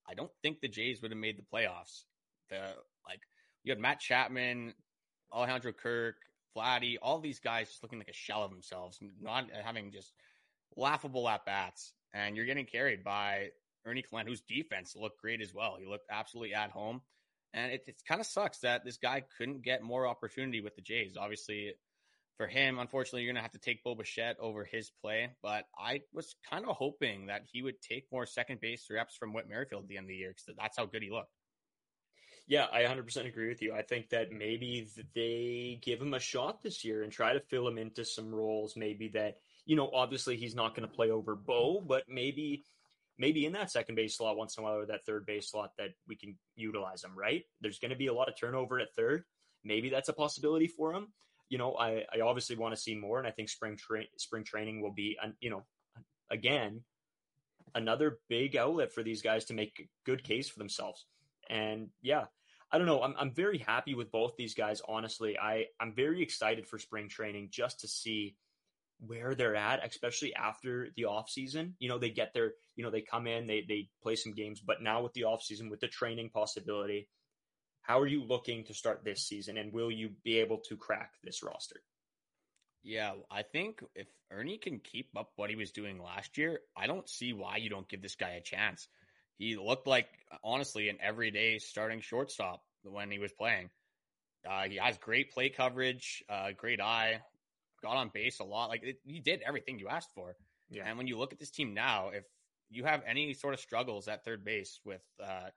I 0.09 0.13
don't 0.13 0.31
think 0.41 0.59
the 0.59 0.67
Jays 0.67 1.01
would 1.01 1.11
have 1.11 1.19
made 1.19 1.37
the 1.37 1.43
playoffs. 1.53 2.03
The 2.49 2.59
like 3.07 3.21
you 3.63 3.71
had 3.71 3.79
Matt 3.79 3.99
Chapman, 3.99 4.73
Alejandro 5.31 5.71
Kirk, 5.71 6.15
Vladdy, 6.55 6.97
all 7.01 7.19
these 7.19 7.39
guys 7.39 7.69
just 7.69 7.83
looking 7.83 7.99
like 7.99 8.09
a 8.09 8.13
shell 8.13 8.43
of 8.43 8.51
themselves, 8.51 8.99
not 9.21 9.47
having 9.63 9.91
just 9.91 10.13
laughable 10.75 11.27
at 11.29 11.45
bats. 11.45 11.93
And 12.13 12.35
you're 12.35 12.45
getting 12.45 12.65
carried 12.65 13.03
by 13.03 13.49
Ernie 13.85 14.01
Clement, 14.01 14.27
whose 14.27 14.41
defense 14.41 14.95
looked 14.95 15.21
great 15.21 15.41
as 15.41 15.53
well. 15.53 15.77
He 15.79 15.85
looked 15.85 16.07
absolutely 16.09 16.53
at 16.53 16.71
home. 16.71 17.01
And 17.53 17.71
it, 17.71 17.83
it 17.87 18.01
kind 18.07 18.21
of 18.21 18.27
sucks 18.27 18.59
that 18.59 18.85
this 18.85 18.97
guy 18.97 19.23
couldn't 19.37 19.63
get 19.63 19.81
more 19.81 20.07
opportunity 20.07 20.61
with 20.61 20.75
the 20.75 20.81
Jays. 20.81 21.17
Obviously, 21.17 21.73
for 22.39 22.47
him, 22.47 22.79
unfortunately, 22.79 23.23
you're 23.23 23.33
going 23.33 23.35
to 23.35 23.41
have 23.41 23.51
to 23.51 23.59
take 23.59 23.83
Bo 23.83 23.95
Bichette 23.95 24.37
over 24.39 24.63
his 24.63 24.89
play. 25.01 25.29
But 25.43 25.65
I 25.77 26.03
was 26.13 26.35
kind 26.49 26.65
of 26.65 26.77
hoping 26.77 27.25
that 27.25 27.41
he 27.51 27.61
would 27.61 27.81
take 27.81 28.05
more 28.13 28.25
second 28.25 28.61
base 28.61 28.87
reps 28.89 29.17
from 29.17 29.33
Whit 29.33 29.49
Merrifield 29.49 29.83
at 29.83 29.89
the 29.89 29.97
end 29.97 30.05
of 30.05 30.07
the 30.07 30.15
year 30.15 30.29
because 30.29 30.55
that's 30.57 30.77
how 30.77 30.85
good 30.85 31.03
he 31.03 31.11
looked. 31.11 31.33
Yeah, 32.47 32.67
I 32.71 32.83
100% 32.83 33.27
agree 33.27 33.49
with 33.49 33.61
you. 33.61 33.73
I 33.73 33.81
think 33.81 34.09
that 34.11 34.31
maybe 34.31 34.87
they 35.13 35.81
give 35.83 36.01
him 36.01 36.13
a 36.13 36.19
shot 36.19 36.63
this 36.63 36.85
year 36.85 37.03
and 37.03 37.11
try 37.11 37.33
to 37.33 37.41
fill 37.41 37.67
him 37.67 37.77
into 37.77 38.05
some 38.05 38.33
roles. 38.33 38.73
Maybe 38.77 39.09
that, 39.09 39.35
you 39.65 39.75
know, 39.75 39.91
obviously 39.93 40.37
he's 40.37 40.55
not 40.55 40.75
going 40.75 40.87
to 40.87 40.95
play 40.95 41.11
over 41.11 41.35
Bo, 41.35 41.83
but 41.85 42.03
maybe 42.07 42.63
maybe 43.17 43.45
in 43.45 43.51
that 43.51 43.69
second 43.69 43.95
base 43.95 44.15
slot 44.15 44.37
once 44.37 44.57
in 44.57 44.63
a 44.63 44.65
while 44.65 44.77
or 44.77 44.85
that 44.85 45.05
third 45.05 45.25
base 45.25 45.51
slot 45.51 45.71
that 45.77 45.89
we 46.07 46.15
can 46.15 46.37
utilize 46.55 47.03
him, 47.03 47.11
right? 47.17 47.43
There's 47.59 47.79
going 47.79 47.91
to 47.91 47.97
be 47.97 48.07
a 48.07 48.13
lot 48.13 48.29
of 48.29 48.39
turnover 48.39 48.79
at 48.79 48.95
third. 48.95 49.25
Maybe 49.65 49.89
that's 49.89 50.07
a 50.07 50.13
possibility 50.13 50.67
for 50.67 50.93
him. 50.93 51.09
You 51.49 51.57
know, 51.57 51.75
I, 51.75 52.05
I 52.13 52.21
obviously 52.21 52.55
want 52.55 52.75
to 52.75 52.81
see 52.81 52.95
more, 52.95 53.17
and 53.17 53.27
I 53.27 53.31
think 53.31 53.49
spring 53.49 53.77
tra- 53.77 54.03
spring 54.17 54.43
training 54.43 54.81
will 54.81 54.93
be, 54.93 55.17
you 55.39 55.49
know, 55.49 55.63
again, 56.29 56.81
another 57.75 58.19
big 58.29 58.55
outlet 58.55 58.93
for 58.93 59.03
these 59.03 59.21
guys 59.21 59.45
to 59.45 59.53
make 59.53 59.79
a 59.79 59.89
good 60.05 60.23
case 60.23 60.47
for 60.49 60.59
themselves. 60.59 61.05
And 61.49 61.89
yeah, 62.01 62.25
I 62.71 62.77
don't 62.77 62.87
know. 62.87 63.01
I'm 63.01 63.15
I'm 63.17 63.31
very 63.31 63.57
happy 63.57 63.95
with 63.95 64.11
both 64.11 64.35
these 64.37 64.53
guys. 64.53 64.81
Honestly, 64.87 65.37
I 65.37 65.65
I'm 65.79 65.93
very 65.93 66.21
excited 66.21 66.67
for 66.67 66.77
spring 66.77 67.09
training 67.09 67.49
just 67.51 67.79
to 67.81 67.87
see 67.87 68.35
where 69.05 69.33
they're 69.33 69.55
at, 69.55 69.85
especially 69.85 70.35
after 70.35 70.89
the 70.95 71.05
off 71.05 71.29
season. 71.29 71.75
You 71.79 71.89
know, 71.89 71.97
they 71.97 72.09
get 72.09 72.33
their, 72.33 72.53
you 72.75 72.83
know, 72.83 72.91
they 72.91 73.01
come 73.01 73.27
in, 73.27 73.47
they 73.47 73.65
they 73.67 73.89
play 74.03 74.15
some 74.15 74.33
games, 74.33 74.59
but 74.59 74.81
now 74.81 75.01
with 75.01 75.13
the 75.13 75.23
off 75.23 75.41
season, 75.41 75.69
with 75.69 75.79
the 75.79 75.87
training 75.87 76.29
possibility, 76.29 77.07
how 77.89 77.99
are 77.99 78.07
you 78.07 78.23
looking 78.23 78.63
to 78.65 78.73
start 78.75 79.03
this 79.03 79.25
season, 79.25 79.57
and 79.57 79.73
will 79.73 79.89
you 79.89 80.11
be 80.23 80.37
able 80.37 80.59
to 80.69 80.77
crack 80.77 81.13
this 81.23 81.41
roster? 81.41 81.81
Yeah, 82.83 83.13
I 83.31 83.41
think 83.41 83.83
if 83.95 84.05
Ernie 84.31 84.59
can 84.59 84.79
keep 84.79 85.09
up 85.17 85.31
what 85.37 85.49
he 85.49 85.55
was 85.55 85.71
doing 85.71 85.99
last 85.99 86.37
year, 86.37 86.59
I 86.77 86.85
don't 86.85 87.09
see 87.09 87.33
why 87.33 87.57
you 87.57 87.71
don't 87.71 87.89
give 87.89 88.03
this 88.03 88.13
guy 88.13 88.33
a 88.33 88.41
chance. 88.41 88.87
He 89.39 89.57
looked 89.57 89.87
like 89.87 90.07
honestly 90.43 90.89
an 90.89 90.99
everyday 91.01 91.57
starting 91.57 92.01
shortstop 92.01 92.61
when 92.83 93.09
he 93.09 93.17
was 93.17 93.31
playing. 93.31 93.71
Uh, 94.47 94.65
he 94.69 94.75
has 94.75 94.99
great 94.99 95.31
play 95.31 95.49
coverage, 95.49 96.23
uh, 96.29 96.49
great 96.55 96.79
eye, 96.79 97.21
got 97.81 97.97
on 97.97 98.11
base 98.13 98.39
a 98.39 98.43
lot. 98.43 98.69
Like 98.69 98.83
it, 98.83 98.97
he 99.03 99.19
did 99.19 99.41
everything 99.41 99.79
you 99.79 99.87
asked 99.87 100.13
for. 100.13 100.35
Yeah. 100.69 100.83
And 100.85 100.95
when 100.99 101.07
you 101.07 101.17
look 101.17 101.33
at 101.33 101.39
this 101.39 101.49
team 101.49 101.73
now, 101.73 102.09
if 102.09 102.23
you 102.69 102.83
have 102.83 103.01
any 103.07 103.33
sort 103.33 103.55
of 103.55 103.59
struggles 103.59 104.07
at 104.07 104.23
third 104.23 104.45
base 104.45 104.79
with 104.85 105.01
uh, 105.19 105.49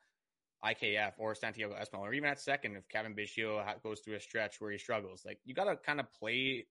IKF 0.64 1.12
or 1.18 1.35
Santiago 1.35 1.75
Espinal, 1.75 2.01
or 2.01 2.12
even 2.12 2.29
at 2.29 2.40
second, 2.40 2.77
if 2.77 2.88
Cavan 2.88 3.14
Biggio 3.14 3.64
goes 3.83 4.01
through 4.01 4.14
a 4.14 4.20
stretch 4.20 4.61
where 4.61 4.70
he 4.70 4.79
struggles, 4.79 5.22
like 5.25 5.38
you 5.44 5.55
got 5.55 5.64
to 5.64 5.77
kind 5.77 6.01
of 6.01 6.07
play 6.12 6.66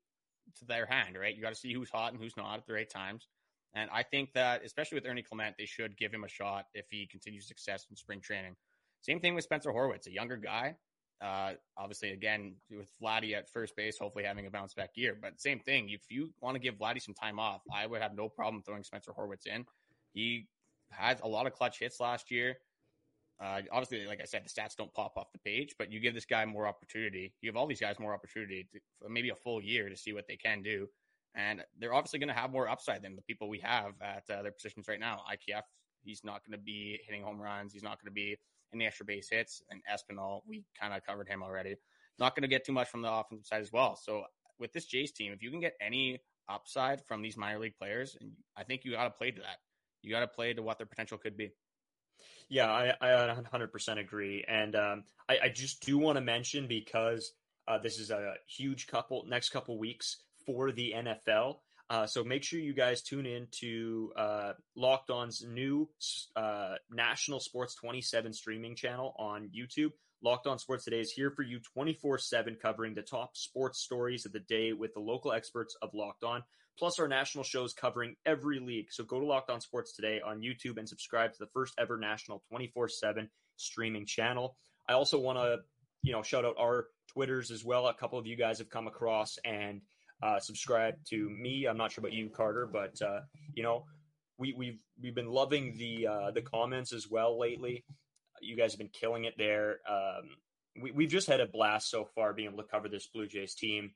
to 0.57 0.65
their 0.65 0.85
hand, 0.85 1.17
right? 1.17 1.35
You 1.35 1.41
got 1.41 1.53
to 1.53 1.59
see 1.59 1.73
who's 1.73 1.89
hot 1.89 2.13
and 2.13 2.21
who's 2.21 2.35
not 2.37 2.57
at 2.57 2.65
the 2.65 2.73
right 2.73 2.89
times. 2.89 3.27
And 3.73 3.89
I 3.93 4.03
think 4.03 4.33
that, 4.33 4.63
especially 4.65 4.97
with 4.97 5.05
Ernie 5.07 5.23
Clement, 5.23 5.55
they 5.57 5.65
should 5.65 5.97
give 5.97 6.13
him 6.13 6.23
a 6.23 6.27
shot 6.27 6.65
if 6.73 6.85
he 6.89 7.07
continues 7.07 7.47
success 7.47 7.85
in 7.89 7.95
spring 7.95 8.19
training. 8.19 8.55
Same 9.01 9.19
thing 9.19 9.33
with 9.33 9.45
Spencer 9.45 9.71
Horwitz, 9.71 10.07
a 10.07 10.11
younger 10.11 10.37
guy 10.37 10.75
uh, 11.21 11.53
obviously, 11.77 12.11
again, 12.11 12.55
with 12.71 12.91
Vladdy 13.01 13.35
at 13.35 13.47
first 13.47 13.75
base, 13.75 13.97
hopefully 13.99 14.25
having 14.25 14.47
a 14.47 14.49
bounce 14.49 14.73
back 14.73 14.89
year. 14.95 15.15
But 15.19 15.39
same 15.39 15.59
thing, 15.59 15.89
if 15.89 16.01
you 16.09 16.33
want 16.41 16.55
to 16.55 16.59
give 16.59 16.75
Vladdy 16.75 17.01
some 17.01 17.13
time 17.13 17.37
off, 17.39 17.61
I 17.71 17.85
would 17.85 18.01
have 18.01 18.15
no 18.15 18.27
problem 18.27 18.63
throwing 18.63 18.83
Spencer 18.83 19.11
Horwitz 19.11 19.45
in. 19.45 19.65
He 20.13 20.47
had 20.89 21.21
a 21.21 21.27
lot 21.27 21.45
of 21.45 21.53
clutch 21.53 21.79
hits 21.79 21.99
last 21.99 22.31
year. 22.31 22.57
Uh, 23.41 23.61
obviously, 23.71 24.05
like 24.05 24.21
I 24.21 24.25
said, 24.25 24.43
the 24.45 24.49
stats 24.49 24.75
don't 24.75 24.93
pop 24.93 25.13
off 25.17 25.31
the 25.31 25.39
page, 25.39 25.73
but 25.79 25.91
you 25.91 25.99
give 25.99 26.13
this 26.13 26.25
guy 26.25 26.45
more 26.45 26.67
opportunity. 26.67 27.33
You 27.41 27.49
give 27.49 27.57
all 27.57 27.65
these 27.65 27.81
guys 27.81 27.99
more 27.99 28.13
opportunity, 28.13 28.67
to, 28.71 29.09
maybe 29.09 29.29
a 29.29 29.35
full 29.35 29.61
year 29.61 29.89
to 29.89 29.97
see 29.97 30.13
what 30.13 30.27
they 30.27 30.35
can 30.35 30.61
do. 30.61 30.87
And 31.33 31.63
they're 31.79 31.93
obviously 31.93 32.19
going 32.19 32.29
to 32.29 32.35
have 32.35 32.51
more 32.51 32.69
upside 32.69 33.01
than 33.01 33.15
the 33.15 33.21
people 33.23 33.49
we 33.49 33.59
have 33.59 33.93
at 34.01 34.23
uh, 34.29 34.43
their 34.43 34.51
positions 34.51 34.87
right 34.87 34.99
now. 34.99 35.21
IKF, 35.31 35.63
he's 36.03 36.23
not 36.23 36.45
going 36.45 36.57
to 36.59 36.63
be 36.63 36.99
hitting 37.05 37.23
home 37.23 37.41
runs. 37.41 37.73
He's 37.73 37.83
not 37.83 37.99
going 38.01 38.11
to 38.11 38.11
be 38.11 38.37
the 38.73 38.85
extra 38.85 39.05
base 39.05 39.29
hits. 39.29 39.61
And 39.69 39.81
Espinal, 39.91 40.41
we 40.47 40.63
kind 40.79 40.93
of 40.93 41.03
covered 41.03 41.27
him 41.27 41.41
already. 41.41 41.75
Not 42.19 42.35
going 42.35 42.43
to 42.43 42.47
get 42.47 42.65
too 42.65 42.73
much 42.73 42.89
from 42.89 43.01
the 43.01 43.11
offensive 43.11 43.47
side 43.47 43.61
as 43.61 43.71
well. 43.71 43.95
So 43.95 44.23
with 44.59 44.71
this 44.73 44.85
Jays 44.85 45.11
team, 45.11 45.31
if 45.33 45.41
you 45.41 45.49
can 45.49 45.59
get 45.59 45.73
any 45.81 46.21
upside 46.47 47.03
from 47.05 47.21
these 47.21 47.37
minor 47.37 47.59
league 47.59 47.77
players, 47.77 48.15
and 48.19 48.31
I 48.55 48.63
think 48.63 48.85
you 48.85 48.91
got 48.91 49.05
to 49.05 49.09
play 49.09 49.31
to 49.31 49.41
that. 49.41 49.57
You 50.03 50.11
got 50.11 50.21
to 50.21 50.27
play 50.27 50.53
to 50.53 50.61
what 50.61 50.77
their 50.77 50.87
potential 50.87 51.17
could 51.17 51.37
be. 51.37 51.51
Yeah, 52.49 52.69
I, 52.69 52.93
I 53.01 53.35
100% 53.53 53.99
agree. 53.99 54.43
And 54.47 54.75
um, 54.75 55.03
I, 55.29 55.39
I, 55.43 55.49
just 55.49 55.85
do 55.85 55.97
want 55.97 56.17
to 56.17 56.21
mention 56.21 56.67
because 56.67 57.33
uh, 57.67 57.77
this 57.77 57.99
is 57.99 58.11
a 58.11 58.33
huge 58.47 58.87
couple 58.87 59.23
next 59.27 59.49
couple 59.49 59.77
weeks 59.77 60.17
for 60.45 60.71
the 60.71 60.93
NFL. 60.95 61.57
Uh, 61.89 62.07
so 62.07 62.23
make 62.23 62.41
sure 62.43 62.59
you 62.59 62.73
guys 62.73 63.01
tune 63.01 63.25
in 63.25 63.47
to 63.51 64.13
uh, 64.15 64.53
Locked 64.75 65.09
On's 65.09 65.43
new 65.45 65.89
uh, 66.35 66.75
National 66.89 67.39
Sports 67.39 67.75
27 67.75 68.31
streaming 68.33 68.75
channel 68.75 69.13
on 69.19 69.49
YouTube. 69.55 69.91
Locked 70.23 70.47
On 70.47 70.59
Sports 70.59 70.85
Today 70.85 70.99
is 70.99 71.11
here 71.11 71.31
for 71.31 71.41
you 71.41 71.59
24 71.73 72.19
7, 72.19 72.57
covering 72.61 72.93
the 72.93 73.01
top 73.01 73.35
sports 73.35 73.79
stories 73.79 74.25
of 74.25 74.31
the 74.31 74.39
day 74.39 74.71
with 74.71 74.93
the 74.93 74.99
local 74.99 75.31
experts 75.31 75.75
of 75.81 75.93
Locked 75.93 76.23
On, 76.23 76.43
plus 76.77 76.99
our 76.99 77.07
national 77.07 77.43
shows 77.43 77.73
covering 77.73 78.15
every 78.25 78.59
league. 78.59 78.87
So 78.91 79.03
go 79.03 79.19
to 79.19 79.25
Locked 79.25 79.49
On 79.49 79.61
Sports 79.61 79.95
Today 79.95 80.21
on 80.25 80.41
YouTube 80.41 80.77
and 80.77 80.87
subscribe 80.87 81.33
to 81.33 81.39
the 81.39 81.49
first 81.53 81.73
ever 81.79 81.97
national 81.97 82.43
24 82.49 82.89
7 82.89 83.29
streaming 83.57 84.05
channel. 84.05 84.57
I 84.87 84.93
also 84.93 85.19
want 85.19 85.37
to, 85.37 85.59
you 86.03 86.11
know, 86.11 86.23
shout 86.23 86.45
out 86.45 86.55
our 86.59 86.87
Twitters 87.13 87.51
as 87.51 87.63
well. 87.63 87.87
A 87.87 87.93
couple 87.93 88.17
of 88.17 88.25
you 88.25 88.35
guys 88.35 88.59
have 88.59 88.69
come 88.69 88.87
across 88.87 89.37
and 89.43 89.81
uh, 90.23 90.39
subscribe 90.39 90.95
to 91.09 91.29
me. 91.29 91.65
I'm 91.69 91.77
not 91.77 91.91
sure 91.91 92.01
about 92.01 92.13
you, 92.13 92.29
Carter, 92.29 92.67
but 92.71 93.01
uh, 93.01 93.21
you 93.53 93.63
know, 93.63 93.85
we, 94.37 94.53
we've 94.57 94.81
we've 95.01 95.15
been 95.15 95.29
loving 95.29 95.77
the 95.77 96.07
uh, 96.07 96.31
the 96.31 96.41
comments 96.41 96.93
as 96.93 97.07
well 97.09 97.39
lately. 97.39 97.83
You 98.41 98.55
guys 98.55 98.71
have 98.73 98.79
been 98.79 98.89
killing 98.89 99.25
it 99.25 99.35
there. 99.37 99.79
Um, 99.87 100.29
we, 100.81 100.91
we've 100.91 101.09
just 101.09 101.27
had 101.27 101.41
a 101.41 101.45
blast 101.45 101.89
so 101.89 102.07
far 102.15 102.33
being 102.33 102.49
able 102.49 102.63
to 102.63 102.69
cover 102.69 102.87
this 102.87 103.07
Blue 103.07 103.27
Jays 103.27 103.55
team. 103.55 103.91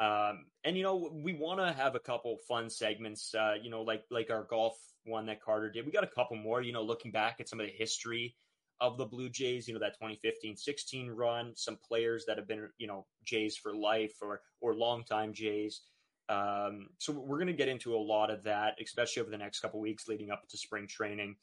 Um, 0.00 0.46
and 0.64 0.76
you 0.76 0.82
know, 0.82 1.10
we 1.12 1.34
want 1.34 1.60
to 1.60 1.72
have 1.72 1.94
a 1.94 2.00
couple 2.00 2.36
fun 2.48 2.70
segments. 2.70 3.34
Uh, 3.34 3.54
you 3.60 3.70
know, 3.70 3.82
like 3.82 4.04
like 4.10 4.30
our 4.30 4.44
golf 4.44 4.76
one 5.04 5.26
that 5.26 5.42
Carter 5.42 5.70
did. 5.70 5.86
We 5.86 5.92
got 5.92 6.04
a 6.04 6.08
couple 6.08 6.36
more. 6.36 6.62
You 6.62 6.72
know, 6.72 6.82
looking 6.82 7.10
back 7.10 7.36
at 7.40 7.48
some 7.48 7.60
of 7.60 7.66
the 7.66 7.72
history 7.72 8.36
of 8.80 8.96
the 8.96 9.06
Blue 9.06 9.28
Jays, 9.28 9.66
you 9.66 9.74
know, 9.74 9.80
that 9.80 10.00
2015-16 10.00 11.08
run, 11.12 11.52
some 11.56 11.76
players 11.76 12.24
that 12.26 12.38
have 12.38 12.46
been, 12.46 12.68
you 12.78 12.86
know, 12.86 13.06
Jays 13.24 13.56
for 13.56 13.74
life 13.74 14.14
or 14.22 14.40
or 14.60 14.74
longtime 14.74 15.32
Jays. 15.32 15.82
Um, 16.28 16.88
so 16.98 17.12
we're 17.12 17.38
going 17.38 17.48
to 17.48 17.54
get 17.54 17.68
into 17.68 17.94
a 17.94 17.96
lot 17.96 18.30
of 18.30 18.44
that, 18.44 18.74
especially 18.82 19.22
over 19.22 19.30
the 19.30 19.38
next 19.38 19.60
couple 19.60 19.80
weeks 19.80 20.08
leading 20.08 20.30
up 20.30 20.46
to 20.48 20.58
spring 20.58 20.86
training. 20.86 21.36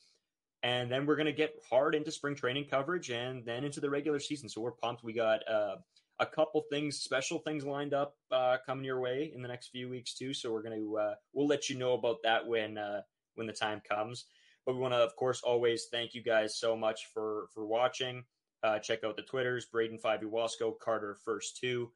And 0.64 0.92
then 0.92 1.06
we're 1.06 1.16
going 1.16 1.26
to 1.26 1.34
get 1.34 1.56
hard 1.70 1.96
into 1.96 2.12
spring 2.12 2.36
training 2.36 2.66
coverage 2.70 3.10
and 3.10 3.46
then 3.46 3.64
into 3.64 3.80
the 3.80 3.90
regular 3.90 4.20
season. 4.20 4.48
So 4.48 4.62
we're 4.62 4.72
pumped. 4.72 5.04
We 5.04 5.14
got 5.14 5.48
uh, 5.48 5.78
a 6.20 6.26
couple 6.26 6.64
things, 6.70 6.98
special 7.00 7.40
things 7.40 7.66
lined 7.66 7.94
up 7.94 8.16
uh, 8.32 8.58
coming 8.66 8.86
your 8.86 9.00
way 9.00 9.32
in 9.34 9.42
the 9.42 9.48
next 9.48 9.68
few 9.68 9.90
weeks 9.90 10.14
too. 10.14 10.34
So 10.34 10.52
we're 10.52 10.64
going 10.64 10.80
to 10.80 10.98
uh, 10.98 11.16
we'll 11.34 11.48
let 11.48 11.70
you 11.70 11.78
know 11.78 11.94
about 11.94 12.18
that 12.24 12.46
when 12.46 12.78
uh, 12.78 13.02
when 13.36 13.48
the 13.48 13.54
time 13.54 13.82
comes. 13.88 14.26
But 14.66 14.76
we 14.76 14.82
want 14.82 14.94
to, 14.94 15.00
of 15.00 15.16
course, 15.16 15.42
always 15.44 15.86
thank 15.92 16.14
you 16.14 16.24
guys 16.24 16.58
so 16.58 16.76
much 16.76 17.08
for 17.14 17.48
for 17.54 17.66
watching. 17.66 18.24
Uh, 18.64 18.80
check 18.80 19.04
out 19.04 19.16
the 19.16 19.22
Twitters, 19.22 19.68
Brayden 19.72 20.00
Five 20.02 20.22
Wasco, 20.22 20.74
Carter 20.80 21.16
First 21.24 21.58
Two, 21.58 21.92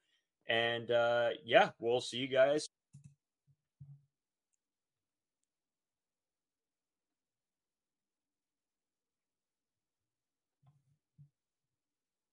and 0.47 0.91
uh, 0.91 1.29
yeah, 1.43 1.69
we'll 1.79 2.01
see 2.01 2.17
you 2.17 2.27
guys 2.27 2.67